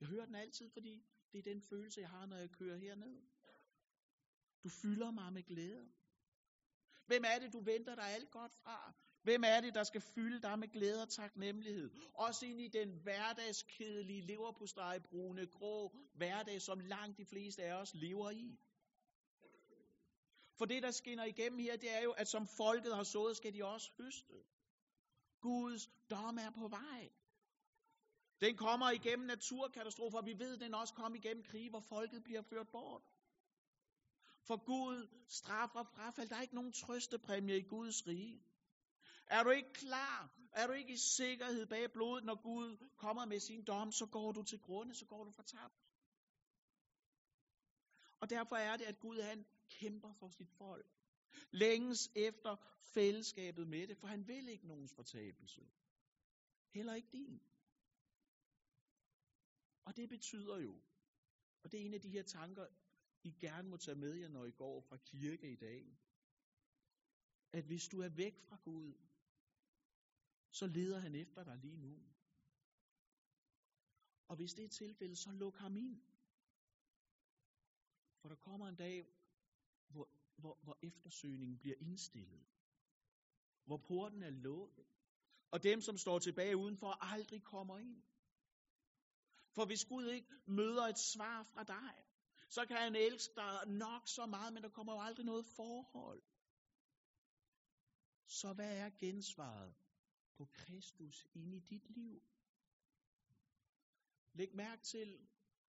Jeg 0.00 0.08
hører 0.08 0.26
den 0.26 0.34
altid, 0.34 0.70
fordi 0.70 1.04
det 1.32 1.38
er 1.38 1.42
den 1.42 1.62
følelse, 1.62 2.00
jeg 2.00 2.08
har, 2.08 2.26
når 2.26 2.36
jeg 2.36 2.50
kører 2.50 2.76
herned. 2.76 3.22
Du 4.64 4.68
fylder 4.68 5.10
mig 5.10 5.32
med 5.32 5.42
glæde. 5.42 5.88
Hvem 7.06 7.24
er 7.26 7.38
det, 7.38 7.52
du 7.52 7.60
venter 7.60 7.94
dig 7.94 8.04
alt 8.04 8.30
godt 8.30 8.54
fra? 8.54 8.94
Hvem 9.24 9.44
er 9.44 9.60
det, 9.60 9.74
der 9.74 9.84
skal 9.84 10.00
fylde 10.00 10.42
dig 10.42 10.58
med 10.58 10.68
glæde 10.68 11.02
og 11.02 11.08
taknemmelighed? 11.08 11.90
Også 12.14 12.46
ind 12.46 12.60
i 12.60 12.68
den 12.68 12.88
hverdagskedelige, 13.02 14.20
leverpostej, 14.20 14.98
brune, 14.98 15.46
grå 15.46 15.96
hverdag, 16.14 16.62
som 16.62 16.80
langt 16.80 17.18
de 17.18 17.24
fleste 17.24 17.62
af 17.62 17.74
os 17.74 17.94
lever 17.94 18.30
i. 18.30 18.58
For 20.58 20.64
det, 20.64 20.82
der 20.82 20.90
skinner 20.90 21.24
igennem 21.24 21.58
her, 21.58 21.76
det 21.76 21.94
er 21.96 22.00
jo, 22.02 22.10
at 22.12 22.28
som 22.28 22.46
folket 22.46 22.96
har 22.96 23.02
sået, 23.02 23.36
skal 23.36 23.54
de 23.54 23.64
også 23.64 23.90
høste. 23.98 24.44
Guds 25.40 25.86
dom 26.10 26.38
er 26.38 26.50
på 26.50 26.68
vej. 26.68 27.10
Den 28.40 28.56
kommer 28.56 28.90
igennem 28.90 29.26
naturkatastrofer. 29.26 30.22
Vi 30.22 30.38
ved, 30.38 30.56
den 30.56 30.74
også 30.74 30.94
kommer 30.94 31.18
igennem 31.18 31.42
krig, 31.42 31.70
hvor 31.70 31.80
folket 31.80 32.24
bliver 32.24 32.42
ført 32.42 32.68
bort. 32.68 33.02
For 34.42 34.64
Gud 34.64 35.08
straffer 35.28 35.82
frafald. 35.82 36.28
Der 36.28 36.36
er 36.36 36.42
ikke 36.42 36.54
nogen 36.54 36.72
trøstepræmie 36.72 37.56
i 37.58 37.62
Guds 37.62 38.06
rige. 38.06 38.42
Er 39.26 39.42
du 39.42 39.50
ikke 39.50 39.72
klar? 39.72 40.30
Er 40.52 40.66
du 40.66 40.72
ikke 40.72 40.92
i 40.92 40.96
sikkerhed 40.96 41.66
bag 41.66 41.92
blodet, 41.92 42.24
når 42.24 42.42
Gud 42.42 42.76
kommer 42.96 43.24
med 43.24 43.40
sin 43.40 43.64
dom, 43.64 43.92
så 43.92 44.06
går 44.06 44.32
du 44.32 44.42
til 44.42 44.60
grunde, 44.60 44.94
så 44.94 45.06
går 45.06 45.24
du 45.24 45.30
fortabt. 45.30 45.84
Og 48.20 48.30
derfor 48.30 48.56
er 48.56 48.76
det, 48.76 48.84
at 48.84 49.00
Gud 49.00 49.20
han 49.20 49.46
kæmper 49.68 50.12
for 50.12 50.28
sit 50.28 50.50
folk. 50.50 50.86
Længes 51.50 52.10
efter 52.16 52.56
fællesskabet 52.94 53.68
med 53.68 53.86
det, 53.86 53.98
for 53.98 54.06
han 54.06 54.28
vil 54.28 54.48
ikke 54.48 54.66
nogens 54.66 54.92
fortabelse. 54.94 55.60
Heller 56.68 56.94
ikke 56.94 57.08
din. 57.12 57.40
Og 59.84 59.96
det 59.96 60.08
betyder 60.08 60.58
jo, 60.58 60.82
og 61.62 61.72
det 61.72 61.80
er 61.80 61.84
en 61.84 61.94
af 61.94 62.00
de 62.00 62.10
her 62.10 62.22
tanker, 62.22 62.66
I 63.22 63.30
gerne 63.40 63.68
må 63.68 63.76
tage 63.76 63.94
med 63.94 64.14
jer, 64.14 64.28
når 64.28 64.44
I 64.44 64.50
går 64.50 64.80
fra 64.80 64.96
kirke 64.96 65.52
i 65.52 65.56
dag, 65.56 65.98
at 67.52 67.64
hvis 67.64 67.88
du 67.88 68.00
er 68.00 68.08
væk 68.08 68.40
fra 68.48 68.56
Gud, 68.64 68.94
så 70.54 70.66
leder 70.66 70.98
han 70.98 71.14
efter 71.14 71.44
dig 71.44 71.56
lige 71.56 71.76
nu. 71.76 71.94
Og 74.28 74.36
hvis 74.36 74.54
det 74.54 74.64
er 74.64 74.68
tilfældet, 74.68 75.18
så 75.18 75.32
luk 75.32 75.56
ham 75.56 75.76
ind. 75.76 76.02
For 78.20 78.28
der 78.28 78.36
kommer 78.36 78.68
en 78.68 78.76
dag, 78.76 79.06
hvor, 79.88 80.08
hvor, 80.36 80.58
hvor 80.62 80.78
eftersøgningen 80.82 81.58
bliver 81.58 81.76
indstillet. 81.80 82.46
Hvor 83.64 83.76
porten 83.76 84.22
er 84.22 84.30
lukket. 84.30 84.86
Og 85.50 85.62
dem, 85.62 85.80
som 85.80 85.98
står 85.98 86.18
tilbage 86.18 86.56
udenfor, 86.56 87.12
aldrig 87.12 87.42
kommer 87.42 87.78
ind. 87.78 88.02
For 89.54 89.66
hvis 89.66 89.84
Gud 89.84 90.06
ikke 90.06 90.28
møder 90.46 90.82
et 90.82 90.98
svar 90.98 91.42
fra 91.42 91.64
dig, 91.64 92.04
så 92.48 92.66
kan 92.66 92.76
han 92.76 92.96
elske 92.96 93.34
dig 93.34 93.68
nok 93.68 94.08
så 94.08 94.26
meget, 94.26 94.52
men 94.52 94.62
der 94.62 94.68
kommer 94.68 94.92
jo 94.92 95.00
aldrig 95.00 95.26
noget 95.26 95.46
forhold. 95.46 96.22
Så 98.26 98.52
hvad 98.52 98.76
er 98.76 98.90
gensvaret 98.90 99.74
på 100.36 100.44
Kristus 100.52 101.26
ind 101.34 101.54
i 101.54 101.58
dit 101.58 101.90
liv? 101.90 102.22
Læg 104.32 104.54
mærke 104.54 104.82
til, 104.82 105.18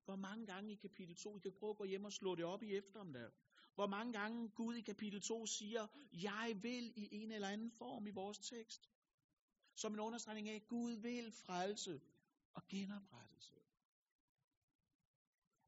hvor 0.05 0.15
mange 0.15 0.45
gange 0.45 0.71
i 0.71 0.75
kapitel 0.75 1.15
2, 1.15 1.37
I 1.37 1.39
kan 1.39 1.51
prøve 1.51 1.69
at 1.69 1.77
gå 1.77 1.83
hjem 1.83 2.05
og 2.05 2.13
slå 2.13 2.35
det 2.35 2.45
op 2.45 2.63
i 2.63 2.75
eftermiddag. 2.75 3.31
Hvor 3.75 3.87
mange 3.87 4.13
gange 4.13 4.49
Gud 4.49 4.75
i 4.75 4.81
kapitel 4.81 5.21
2 5.21 5.45
siger, 5.45 5.87
jeg 6.13 6.59
vil 6.61 6.93
i 6.95 7.09
en 7.15 7.31
eller 7.31 7.47
anden 7.47 7.71
form 7.71 8.07
i 8.07 8.11
vores 8.11 8.39
tekst. 8.39 8.89
Som 9.75 9.93
en 9.93 9.99
understregning 9.99 10.49
af, 10.49 10.55
at 10.55 10.67
Gud 10.67 10.91
vil 10.91 11.31
frelse 11.31 12.01
og 12.53 12.67
genoprettelse. 12.67 13.55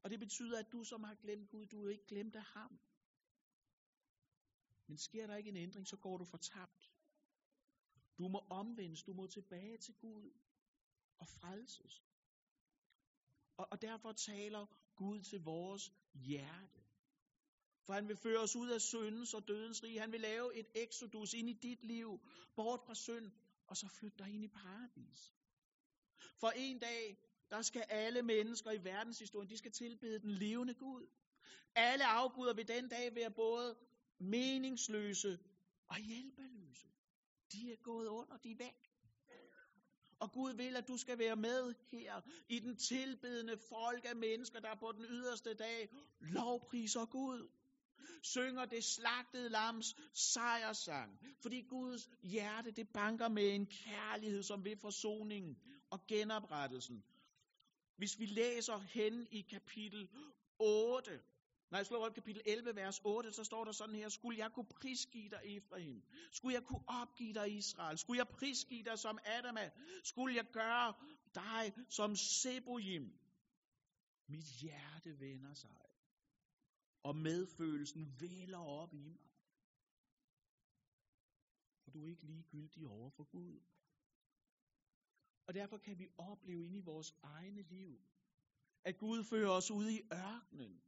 Og 0.02 0.10
det 0.10 0.20
betyder, 0.20 0.58
at 0.58 0.72
du 0.72 0.84
som 0.84 1.04
har 1.04 1.14
glemt 1.14 1.50
Gud, 1.50 1.66
du 1.66 1.86
er 1.86 1.90
ikke 1.90 2.06
glemt 2.06 2.36
af 2.36 2.42
ham. 2.42 2.80
Men 4.86 4.98
sker 4.98 5.26
der 5.26 5.36
ikke 5.36 5.48
en 5.50 5.56
ændring, 5.56 5.86
så 5.88 5.96
går 5.96 6.16
du 6.16 6.24
fortabt. 6.24 6.97
Du 8.18 8.28
må 8.28 8.38
omvendes, 8.50 9.02
du 9.02 9.12
må 9.12 9.26
tilbage 9.26 9.78
til 9.78 9.94
Gud 9.94 10.30
og 11.18 11.28
frelses. 11.28 12.02
Og, 13.56 13.68
og 13.70 13.82
derfor 13.82 14.12
taler 14.12 14.66
Gud 14.96 15.20
til 15.20 15.40
vores 15.44 15.92
hjerte. 16.14 16.80
For 17.86 17.92
han 17.92 18.08
vil 18.08 18.16
føre 18.16 18.40
os 18.40 18.56
ud 18.56 18.68
af 18.70 18.80
syndens 18.80 19.34
og 19.34 19.48
dødens 19.48 19.82
rige. 19.82 20.00
Han 20.00 20.12
vil 20.12 20.20
lave 20.20 20.56
et 20.56 20.66
exodus 20.74 21.34
ind 21.34 21.48
i 21.48 21.52
dit 21.52 21.84
liv, 21.84 22.20
bort 22.56 22.80
fra 22.86 22.94
synd, 22.94 23.32
og 23.66 23.76
så 23.76 23.88
flytte 23.88 24.18
dig 24.18 24.34
ind 24.34 24.44
i 24.44 24.48
paradis. 24.48 25.34
For 26.40 26.50
en 26.50 26.78
dag, 26.78 27.18
der 27.50 27.62
skal 27.62 27.84
alle 27.88 28.22
mennesker 28.22 28.70
i 28.70 28.84
verdenshistorien, 28.84 29.50
de 29.50 29.58
skal 29.58 29.72
tilbede 29.72 30.18
den 30.18 30.30
levende 30.30 30.74
Gud. 30.74 31.06
Alle 31.74 32.06
afguder 32.06 32.54
vil 32.54 32.68
den 32.68 32.88
dag 32.88 33.14
være 33.14 33.30
både 33.30 33.76
meningsløse 34.18 35.38
og 35.88 35.96
hjælpeløse. 35.96 36.88
De 37.52 37.72
er 37.72 37.76
gået 37.76 38.06
under, 38.06 38.36
de 38.36 38.50
er 38.50 38.56
væk. 38.58 38.88
Og 40.20 40.32
Gud 40.32 40.52
vil, 40.52 40.76
at 40.76 40.88
du 40.88 40.96
skal 40.96 41.18
være 41.18 41.36
med 41.36 41.74
her 41.92 42.20
i 42.48 42.58
den 42.58 42.76
tilbedende 42.76 43.58
folk 43.58 44.04
af 44.04 44.16
mennesker, 44.16 44.60
der 44.60 44.74
på 44.74 44.92
den 44.92 45.04
yderste 45.04 45.54
dag 45.54 45.88
lovpriser 46.20 47.06
Gud. 47.06 47.48
Synger 48.22 48.64
det 48.64 48.84
slagtede 48.84 49.48
lams 49.48 49.96
sejrsang. 50.12 51.18
Fordi 51.42 51.60
Guds 51.60 52.10
hjerte, 52.22 52.70
det 52.70 52.88
banker 52.88 53.28
med 53.28 53.54
en 53.54 53.66
kærlighed, 53.66 54.42
som 54.42 54.64
vil 54.64 54.76
forsoningen 54.76 55.56
og 55.90 56.06
genoprettelsen. 56.06 57.04
Hvis 57.96 58.18
vi 58.18 58.26
læser 58.26 58.78
hen 58.78 59.26
i 59.30 59.40
kapitel 59.40 60.08
8, 60.58 61.20
når 61.70 61.78
jeg 61.78 61.86
slår 61.86 62.06
op 62.06 62.14
kapitel 62.14 62.42
11, 62.46 62.76
vers 62.76 63.00
8, 63.04 63.32
så 63.32 63.44
står 63.44 63.64
der 63.64 63.72
sådan 63.72 63.94
her, 63.94 64.08
skulle 64.08 64.38
jeg 64.38 64.52
kunne 64.52 64.66
prisgive 64.66 65.28
dig, 65.28 65.40
Efraim? 65.44 66.02
Skulle 66.32 66.54
jeg 66.54 66.64
kunne 66.64 66.84
opgive 66.88 67.34
dig, 67.34 67.56
Israel? 67.56 67.98
Skulle 67.98 68.18
jeg 68.18 68.28
prisgive 68.28 68.82
dig 68.82 68.98
som 68.98 69.18
Adama? 69.24 69.70
Skulle 70.04 70.34
jeg 70.34 70.46
gøre 70.52 70.94
dig 71.34 71.72
som 71.88 72.16
Seboim? 72.16 73.18
Mit 74.28 74.44
hjerte 74.44 75.20
vender 75.20 75.54
sig, 75.54 75.76
og 77.02 77.16
medfølelsen 77.16 78.20
vælger 78.20 78.58
op 78.58 78.94
i 78.94 79.02
mig. 79.02 79.28
For 81.84 81.90
du 81.90 82.04
er 82.04 82.08
ikke 82.08 82.26
ligegyldig 82.26 82.86
over 82.86 83.10
for 83.10 83.24
Gud. 83.24 83.60
Og 85.46 85.54
derfor 85.54 85.78
kan 85.78 85.98
vi 85.98 86.08
opleve 86.18 86.64
ind 86.64 86.76
i 86.76 86.80
vores 86.80 87.14
egne 87.22 87.62
liv, 87.62 88.00
at 88.84 88.98
Gud 88.98 89.24
fører 89.24 89.50
os 89.50 89.70
ud 89.70 89.88
i 89.88 90.00
ørkenen, 90.12 90.82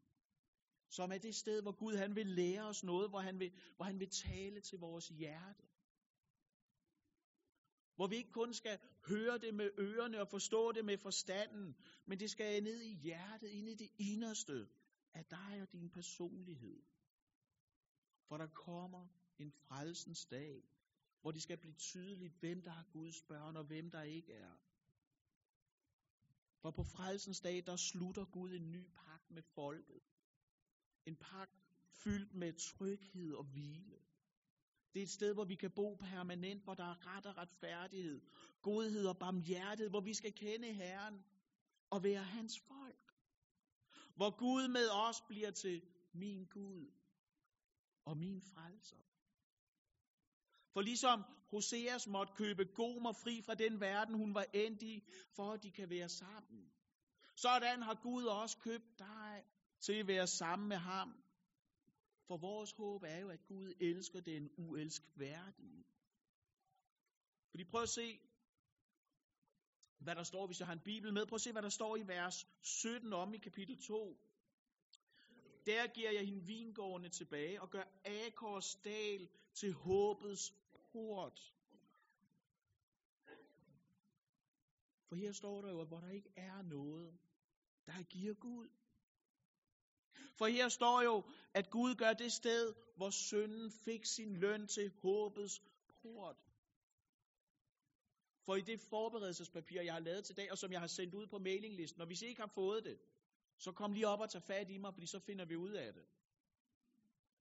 som 0.91 1.13
er 1.13 1.19
det 1.19 1.35
sted, 1.35 1.63
hvor 1.63 1.73
Gud 1.73 1.97
han 1.97 2.17
vil 2.17 2.27
lære 2.27 2.63
os 2.63 2.85
noget, 2.85 3.09
hvor 3.11 3.21
han 3.21 3.39
vil, 3.39 3.53
hvor 3.77 3.85
han 3.85 4.01
vil 4.01 4.11
tale 4.11 4.61
til 4.61 4.79
vores 4.79 5.09
hjerte. 5.09 5.63
Hvor 7.95 8.07
vi 8.07 8.17
ikke 8.17 8.33
kun 8.33 8.55
skal 8.55 8.79
høre 9.09 9.39
det 9.39 9.55
med 9.55 9.71
ørerne 9.79 10.21
og 10.21 10.29
forstå 10.29 10.73
det 10.73 10.85
med 10.85 10.99
forstanden, 10.99 11.77
men 12.07 12.21
det 12.21 12.31
skal 12.31 12.63
ned 12.63 12.81
i 12.81 12.95
hjertet, 12.95 13.49
ind 13.49 13.69
i 13.69 13.75
det 13.75 13.91
inderste 13.99 14.69
af 15.15 15.25
dig 15.25 15.63
og 15.63 15.73
din 15.73 15.91
personlighed. 15.91 16.83
For 18.29 18.37
der 18.37 18.47
kommer 18.47 19.07
en 19.39 19.53
frelsens 19.53 20.27
dag, 20.27 20.63
hvor 21.21 21.31
det 21.31 21.43
skal 21.43 21.59
blive 21.59 21.75
tydeligt, 21.75 22.35
hvem 22.41 22.63
der 22.63 22.73
er 22.73 22.85
Guds 22.93 23.23
børn 23.23 23.57
og 23.57 23.65
hvem 23.65 23.91
der 23.91 24.03
ikke 24.03 24.33
er. 24.33 24.55
For 26.63 26.71
på 26.71 26.85
frelsens 26.85 27.41
dag, 27.41 27.63
der 27.67 27.77
slutter 27.77 28.25
Gud 28.25 28.51
en 28.53 28.73
ny 28.73 28.91
pagt 28.95 29.31
med 29.31 29.43
folket. 29.43 30.01
En 31.07 31.17
park 31.17 31.51
fyldt 31.93 32.35
med 32.35 32.53
tryghed 32.53 33.35
og 33.35 33.45
hvile. 33.45 33.99
Det 34.93 35.01
er 35.01 35.05
et 35.05 35.11
sted, 35.11 35.35
hvor 35.35 35.45
vi 35.45 35.55
kan 35.55 35.71
bo 35.71 35.95
permanent, 35.95 36.65
hvor 36.65 36.75
der 36.75 36.85
er 36.85 37.17
ret 37.17 37.27
og 37.27 37.37
retfærdighed, 37.37 38.21
godhed 38.63 39.07
og 39.07 39.19
barmhjertighed, 39.19 39.91
hvor 39.91 40.01
vi 40.01 40.15
skal 40.15 40.33
kende 40.33 40.73
Herren 40.73 41.25
og 41.91 42.03
være 42.03 42.23
hans 42.23 42.61
folk. 42.61 43.15
Hvor 44.17 44.31
Gud 44.39 44.69
med 44.69 44.89
os 44.91 45.21
bliver 45.29 45.51
til 45.51 45.83
min 46.13 46.45
Gud 46.45 46.91
og 48.05 48.17
min 48.17 48.43
frelser. 48.43 48.97
For 50.73 50.81
ligesom 50.81 51.25
Hoseas 51.51 52.07
måtte 52.07 52.33
købe 52.37 52.65
Gomer 52.65 53.13
fri 53.13 53.43
fra 53.43 53.55
den 53.55 53.81
verden, 53.81 54.15
hun 54.15 54.35
var 54.35 54.47
endt 54.55 54.83
i, 54.83 55.05
for 55.37 55.53
at 55.53 55.63
de 55.63 55.71
kan 55.71 55.91
være 55.91 56.09
sammen. 56.09 56.73
Sådan 57.37 57.83
har 57.83 57.95
Gud 58.03 58.25
også 58.25 58.59
købt 58.59 58.99
dig 58.99 59.45
til 59.81 59.93
at 59.93 60.07
være 60.07 60.27
sammen 60.27 60.69
med 60.69 60.77
ham. 60.77 61.15
For 62.27 62.37
vores 62.37 62.73
håb 62.73 63.03
er 63.03 63.19
jo, 63.19 63.29
at 63.29 63.47
Gud 63.47 63.73
elsker 63.81 64.21
den 64.21 64.51
uelskværdige. 64.57 65.85
Fordi 67.51 67.65
prøv 67.65 67.83
at 67.83 67.89
se, 67.89 68.21
hvad 69.99 70.15
der 70.15 70.23
står, 70.23 70.47
hvis 70.47 70.61
jeg 70.61 70.67
har 70.67 70.73
en 70.73 70.85
bibel 70.85 71.13
med. 71.13 71.27
Prøv 71.27 71.35
at 71.35 71.41
se, 71.41 71.53
hvad 71.53 71.63
der 71.63 71.69
står 71.69 71.97
i 71.97 72.09
vers 72.09 72.47
17 72.63 73.13
om 73.13 73.35
i 73.35 73.39
kapitel 73.39 73.83
2. 73.83 74.19
Der 75.67 75.87
giver 75.87 76.11
jeg 76.11 76.27
hende 76.27 76.45
vingårdene 76.45 77.09
tilbage 77.09 77.63
og 77.63 77.71
gør 77.71 77.85
Akors 78.05 78.75
dal 78.85 79.29
til 79.55 79.73
håbets 79.73 80.55
port. 80.93 81.55
For 85.09 85.17
her 85.17 85.33
står 85.33 85.63
der 85.63 85.71
jo, 85.71 85.81
at 85.81 85.87
hvor 85.87 86.01
der 86.01 86.11
ikke 86.11 86.33
er 86.37 86.63
noget, 86.63 87.19
der 87.87 88.03
giver 88.03 88.35
Gud. 88.35 88.69
For 90.41 90.47
her 90.47 90.69
står 90.69 91.03
jo, 91.03 91.25
at 91.55 91.71
Gud 91.71 91.95
gør 91.95 92.13
det 92.13 92.33
sted, 92.33 92.75
hvor 92.97 93.11
synden 93.11 93.71
fik 93.71 94.05
sin 94.05 94.37
løn 94.37 94.67
til 94.67 94.91
håbets 95.03 95.63
port. 96.03 96.37
For 98.45 98.57
i 98.57 98.61
det 98.61 98.81
forberedelsespapir, 98.81 99.83
jeg 99.83 99.93
har 99.93 100.01
lavet 100.01 100.25
til 100.25 100.37
dag, 100.37 100.53
og 100.53 100.59
som 100.59 100.73
jeg 100.73 100.81
har 100.81 100.87
sendt 100.87 101.15
ud 101.15 101.27
på 101.27 101.39
mailinglisten, 101.39 102.01
og 102.01 102.07
hvis 102.07 102.23
I 102.23 102.27
ikke 102.27 102.41
har 102.41 102.53
fået 102.55 102.85
det, 102.85 102.99
så 103.57 103.73
kom 103.73 103.93
lige 103.93 104.09
op 104.09 104.21
og 104.21 104.31
tag 104.31 104.43
fat 104.43 104.71
i 104.71 104.79
mig, 104.79 104.95
fordi 104.95 105.07
så 105.07 105.19
finder 105.19 105.45
vi 105.45 105.57
ud 105.57 105.73
af 105.73 105.95
det. 105.95 106.05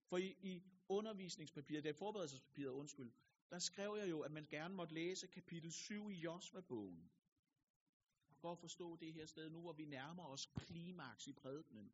For 0.10 0.18
i, 0.18 0.36
i 0.42 0.64
undervisningspapiret, 0.90 1.84
det 1.84 1.90
er 1.90 1.94
forberedelsespapiret, 1.94 2.72
undskyld, 2.72 3.12
der 3.50 3.60
skrev 3.60 3.96
jeg 4.00 4.10
jo, 4.10 4.22
at 4.22 4.32
man 4.32 4.48
gerne 4.50 4.76
måtte 4.76 4.94
læse 4.94 5.28
kapitel 5.28 5.72
7 5.72 6.10
i 6.10 6.16
Josva-bogen. 6.16 7.12
For 8.42 8.52
at 8.52 8.60
forstå 8.60 8.96
det 8.96 9.14
her 9.14 9.26
sted 9.26 9.50
nu, 9.50 9.62
hvor 9.62 9.74
vi 9.74 9.86
nærmer 9.86 10.26
os 10.26 10.46
klimaks 10.46 11.28
i 11.28 11.34
prædikenen. 11.34 11.92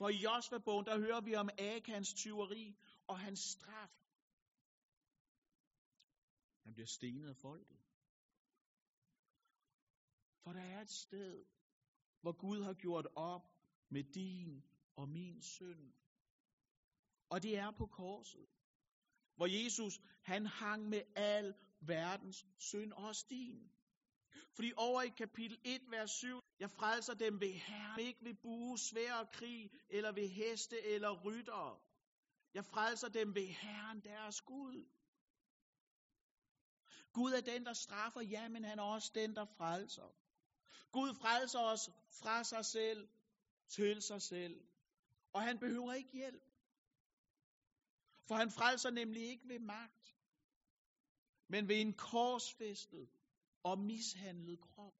For 0.00 0.08
i 0.08 0.16
Josva-bogen, 0.16 0.86
der 0.86 0.98
hører 0.98 1.20
vi 1.20 1.34
om 1.34 1.48
Akans 1.58 2.14
tyveri 2.14 2.76
og 3.06 3.18
hans 3.18 3.40
straf. 3.40 3.90
Han 6.64 6.72
bliver 6.74 6.86
stenet 6.86 7.28
af 7.28 7.36
folket. 7.36 7.80
For 10.42 10.52
der 10.52 10.60
er 10.60 10.80
et 10.80 10.90
sted, 10.90 11.44
hvor 12.20 12.32
Gud 12.32 12.62
har 12.62 12.74
gjort 12.74 13.06
op 13.16 13.42
med 13.88 14.04
din 14.04 14.64
og 14.96 15.08
min 15.08 15.42
synd. 15.42 15.92
Og 17.28 17.42
det 17.42 17.58
er 17.58 17.70
på 17.70 17.86
korset, 17.86 18.46
hvor 19.36 19.46
Jesus 19.46 20.00
han 20.22 20.46
hang 20.46 20.88
med 20.88 21.02
al 21.16 21.54
verdens 21.80 22.46
synd, 22.58 22.92
også 22.92 23.26
din. 23.30 23.72
Fordi 24.52 24.72
over 24.76 25.02
i 25.02 25.08
kapitel 25.08 25.58
1, 25.64 25.80
vers 25.90 26.10
7, 26.10 26.40
jeg 26.60 26.70
frelser 26.70 27.14
dem 27.14 27.40
ved 27.40 27.52
herre, 27.52 28.02
ikke 28.02 28.24
ved 28.24 28.34
bue, 28.34 28.78
svær 28.78 29.14
og 29.14 29.30
krig, 29.30 29.70
eller 29.88 30.12
ved 30.12 30.28
heste 30.28 30.82
eller 30.82 31.22
rytter. 31.24 31.82
Jeg 32.54 32.64
frelser 32.64 33.08
dem 33.08 33.34
ved 33.34 33.46
Herren 33.46 34.00
deres 34.00 34.40
Gud. 34.40 34.86
Gud 37.12 37.32
er 37.32 37.40
den, 37.40 37.66
der 37.66 37.72
straffer, 37.72 38.20
ja, 38.20 38.48
men 38.48 38.64
han 38.64 38.78
er 38.78 38.82
også 38.82 39.12
den, 39.14 39.34
der 39.34 39.44
frelser. 39.44 40.14
Gud 40.92 41.14
frelser 41.14 41.60
os 41.60 41.90
fra 42.10 42.44
sig 42.44 42.64
selv 42.64 43.08
til 43.68 44.02
sig 44.02 44.22
selv. 44.22 44.64
Og 45.32 45.42
han 45.42 45.58
behøver 45.58 45.92
ikke 45.92 46.10
hjælp. 46.12 46.42
For 48.28 48.34
han 48.34 48.50
frelser 48.50 48.90
nemlig 48.90 49.22
ikke 49.22 49.48
ved 49.48 49.58
magt, 49.58 50.16
men 51.48 51.68
ved 51.68 51.80
en 51.80 51.92
korsfæstet 51.92 53.08
og 53.62 53.78
mishandlet 53.78 54.60
krop. 54.60 54.94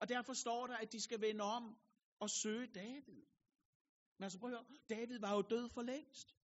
Og 0.00 0.08
derfor 0.08 0.32
står 0.32 0.66
der, 0.66 0.76
at 0.76 0.92
de 0.92 1.00
skal 1.00 1.20
vende 1.20 1.44
om 1.44 1.76
og 2.18 2.30
søge 2.30 2.66
David. 2.66 3.22
Men 4.16 4.24
altså 4.24 4.38
prøv 4.38 4.50
at 4.50 4.56
høre, 4.56 4.78
David 4.88 5.18
var 5.18 5.34
jo 5.34 5.42
død 5.42 5.68
for 5.68 5.82
længst. 5.82 6.36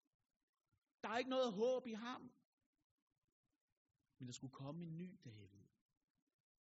Der 1.03 1.09
er 1.09 1.19
ikke 1.19 1.31
noget 1.31 1.53
håb 1.53 1.87
i 1.87 1.93
ham. 1.93 2.33
Men 4.19 4.27
der 4.27 4.33
skulle 4.33 4.53
komme 4.53 4.85
en 4.85 4.97
ny 4.97 5.19
David. 5.25 5.65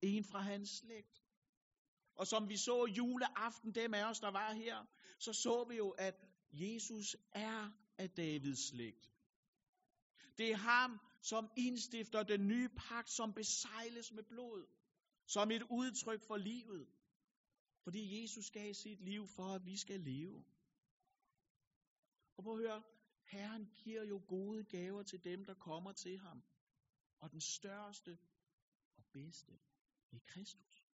En 0.02 0.24
fra 0.24 0.40
hans 0.40 0.70
slægt. 0.70 1.24
Og 2.16 2.28
som 2.28 2.50
vi 2.50 2.58
så 2.58 2.86
juleaften, 2.86 3.76
dem 3.76 3.94
af 3.94 4.10
os, 4.10 4.20
der 4.20 4.32
var 4.32 4.54
her, 4.54 4.86
så 5.20 5.34
så 5.34 5.64
vi 5.70 5.76
jo, 5.76 5.90
at 5.90 6.28
Jesus 6.52 7.16
er 7.32 7.72
af 7.98 8.10
Davids 8.10 8.70
slægt. 8.70 9.12
Det 10.38 10.52
er 10.52 10.58
ham, 10.58 11.00
som 11.30 11.52
indstifter 11.58 12.24
den 12.24 12.48
nye 12.48 12.70
pagt, 12.70 13.10
som 13.10 13.34
besejles 13.34 14.12
med 14.12 14.24
blod, 14.24 14.68
som 15.26 15.52
et 15.52 15.64
udtryk 15.64 16.22
for 16.28 16.38
livet. 16.38 16.88
Fordi 17.84 18.22
Jesus 18.22 18.52
gav 18.52 18.74
sit 18.74 19.02
liv 19.02 19.28
for, 19.28 19.48
at 19.56 19.66
vi 19.66 19.78
skal 19.78 20.00
leve. 20.00 20.46
Og 22.38 22.44
prøv 22.44 22.54
at 22.54 22.60
høre, 22.60 22.84
Herren 23.24 23.66
giver 23.84 24.04
jo 24.04 24.22
gode 24.28 24.64
gaver 24.64 25.04
til 25.04 25.24
dem, 25.24 25.46
der 25.46 25.54
kommer 25.54 25.92
til 25.92 26.18
ham. 26.18 26.44
Og 27.20 27.32
den 27.32 27.42
største 27.42 28.18
og 28.98 29.04
bedste 29.14 29.52
er 30.12 30.20
Kristus. 30.28 30.86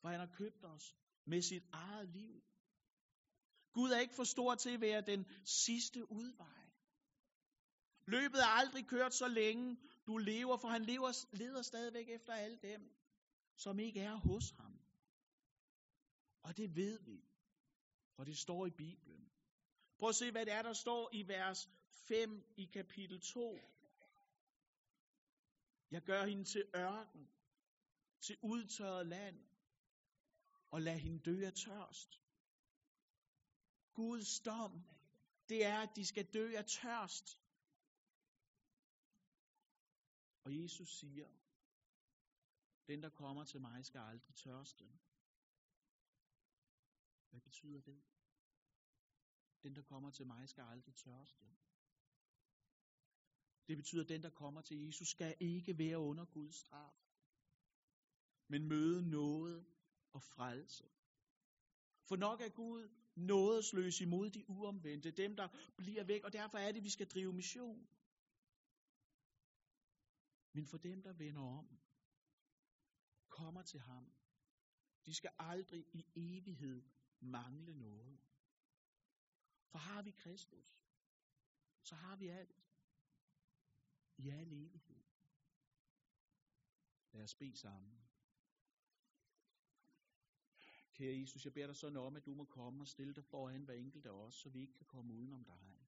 For 0.00 0.08
han 0.08 0.20
har 0.20 0.32
købt 0.36 0.64
os 0.64 0.96
med 1.24 1.42
sit 1.42 1.64
eget 1.72 2.08
liv. 2.08 2.42
Gud 3.72 3.90
er 3.90 4.00
ikke 4.00 4.14
for 4.14 4.24
stor 4.24 4.54
til 4.54 4.70
at 4.70 4.80
være 4.80 5.00
den 5.00 5.24
sidste 5.44 6.12
udvej. 6.12 6.67
Løbet 8.08 8.40
er 8.40 8.46
aldrig 8.46 8.86
kørt 8.86 9.14
så 9.14 9.28
længe 9.28 9.76
du 10.06 10.16
lever, 10.16 10.56
for 10.56 10.68
han 10.68 10.84
lever, 10.84 11.36
leder 11.36 11.62
stadigvæk 11.62 12.08
efter 12.08 12.32
alle 12.32 12.58
dem, 12.62 12.80
som 13.56 13.78
ikke 13.78 14.00
er 14.00 14.14
hos 14.14 14.50
ham. 14.50 14.78
Og 16.42 16.56
det 16.56 16.76
ved 16.76 16.98
vi, 17.04 17.24
for 18.16 18.24
det 18.24 18.38
står 18.38 18.66
i 18.66 18.70
Bibelen. 18.70 19.30
Prøv 19.98 20.08
at 20.08 20.14
se, 20.14 20.30
hvad 20.30 20.46
det 20.46 20.52
er, 20.52 20.62
der 20.62 20.72
står 20.72 21.10
i 21.12 21.28
vers 21.28 21.68
5 21.90 22.42
i 22.56 22.64
kapitel 22.64 23.20
2. 23.20 23.58
Jeg 25.90 26.02
gør 26.02 26.24
hende 26.26 26.44
til 26.44 26.64
ørken, 26.76 27.28
til 28.20 28.36
udtørret 28.42 29.06
land, 29.06 29.36
og 30.70 30.82
lad 30.82 30.98
hende 30.98 31.18
dø 31.18 31.46
af 31.46 31.52
tørst. 31.52 32.20
Guds 33.94 34.40
dom, 34.40 34.84
det 35.48 35.64
er, 35.64 35.78
at 35.78 35.96
de 35.96 36.06
skal 36.06 36.24
dø 36.24 36.56
af 36.56 36.64
tørst. 36.64 37.38
Og 40.48 40.62
Jesus 40.62 40.98
siger, 40.98 41.28
den 42.86 43.02
der 43.02 43.08
kommer 43.08 43.44
til 43.44 43.60
mig 43.60 43.86
skal 43.86 44.00
aldrig 44.00 44.34
tørste. 44.34 44.84
Hvad 47.30 47.40
betyder 47.40 47.80
det? 47.80 48.02
Den 49.62 49.76
der 49.76 49.82
kommer 49.82 50.10
til 50.10 50.26
mig 50.26 50.48
skal 50.48 50.62
aldrig 50.62 50.94
tørste. 50.94 51.44
Det 53.66 53.76
betyder, 53.76 54.02
at 54.02 54.08
den 54.08 54.22
der 54.22 54.30
kommer 54.30 54.60
til 54.60 54.84
Jesus 54.84 55.08
skal 55.08 55.36
ikke 55.40 55.78
være 55.78 55.98
under 55.98 56.24
Guds 56.24 56.56
straf, 56.56 56.94
men 58.48 58.68
møde 58.68 59.10
noget 59.10 59.66
og 60.12 60.22
frelse. 60.22 60.84
For 62.04 62.16
nok 62.16 62.40
er 62.40 62.48
Gud 62.48 62.88
nådesløs 63.14 64.00
imod 64.00 64.30
de 64.30 64.50
uomvendte, 64.50 65.10
dem 65.10 65.36
der 65.36 65.48
bliver 65.76 66.04
væk, 66.04 66.24
og 66.24 66.32
derfor 66.32 66.58
er 66.58 66.72
det, 66.72 66.84
vi 66.84 66.90
skal 66.90 67.08
drive 67.08 67.32
mission. 67.32 67.88
Men 70.58 70.66
for 70.66 70.78
dem, 70.78 71.02
der 71.02 71.12
vender 71.12 71.42
om, 71.42 71.78
kommer 73.28 73.62
til 73.62 73.80
ham, 73.80 74.12
de 75.06 75.14
skal 75.14 75.30
aldrig 75.38 75.86
i 75.92 76.06
evighed 76.16 76.82
mangle 77.20 77.74
noget. 77.74 78.18
For 79.66 79.78
har 79.78 80.02
vi 80.02 80.10
Kristus, 80.10 80.82
så 81.82 81.94
har 81.94 82.16
vi 82.16 82.28
alt. 82.28 82.64
I 84.16 84.28
al 84.28 84.52
evighed. 84.52 85.04
Lad 87.12 87.24
os 87.24 87.34
bede 87.34 87.56
sammen. 87.56 87.98
Kære 90.92 91.20
Jesus, 91.20 91.44
jeg 91.44 91.54
beder 91.54 91.66
dig 91.66 91.76
sådan 91.76 91.96
om, 91.96 92.16
at 92.16 92.26
du 92.26 92.34
må 92.34 92.44
komme 92.44 92.82
og 92.82 92.88
stille 92.88 93.14
dig 93.14 93.24
foran 93.24 93.64
hver 93.64 93.74
enkelt 93.74 94.06
af 94.06 94.10
os, 94.10 94.34
så 94.34 94.48
vi 94.48 94.60
ikke 94.60 94.74
kan 94.74 94.86
komme 94.86 95.14
udenom 95.14 95.44
dig. 95.44 95.87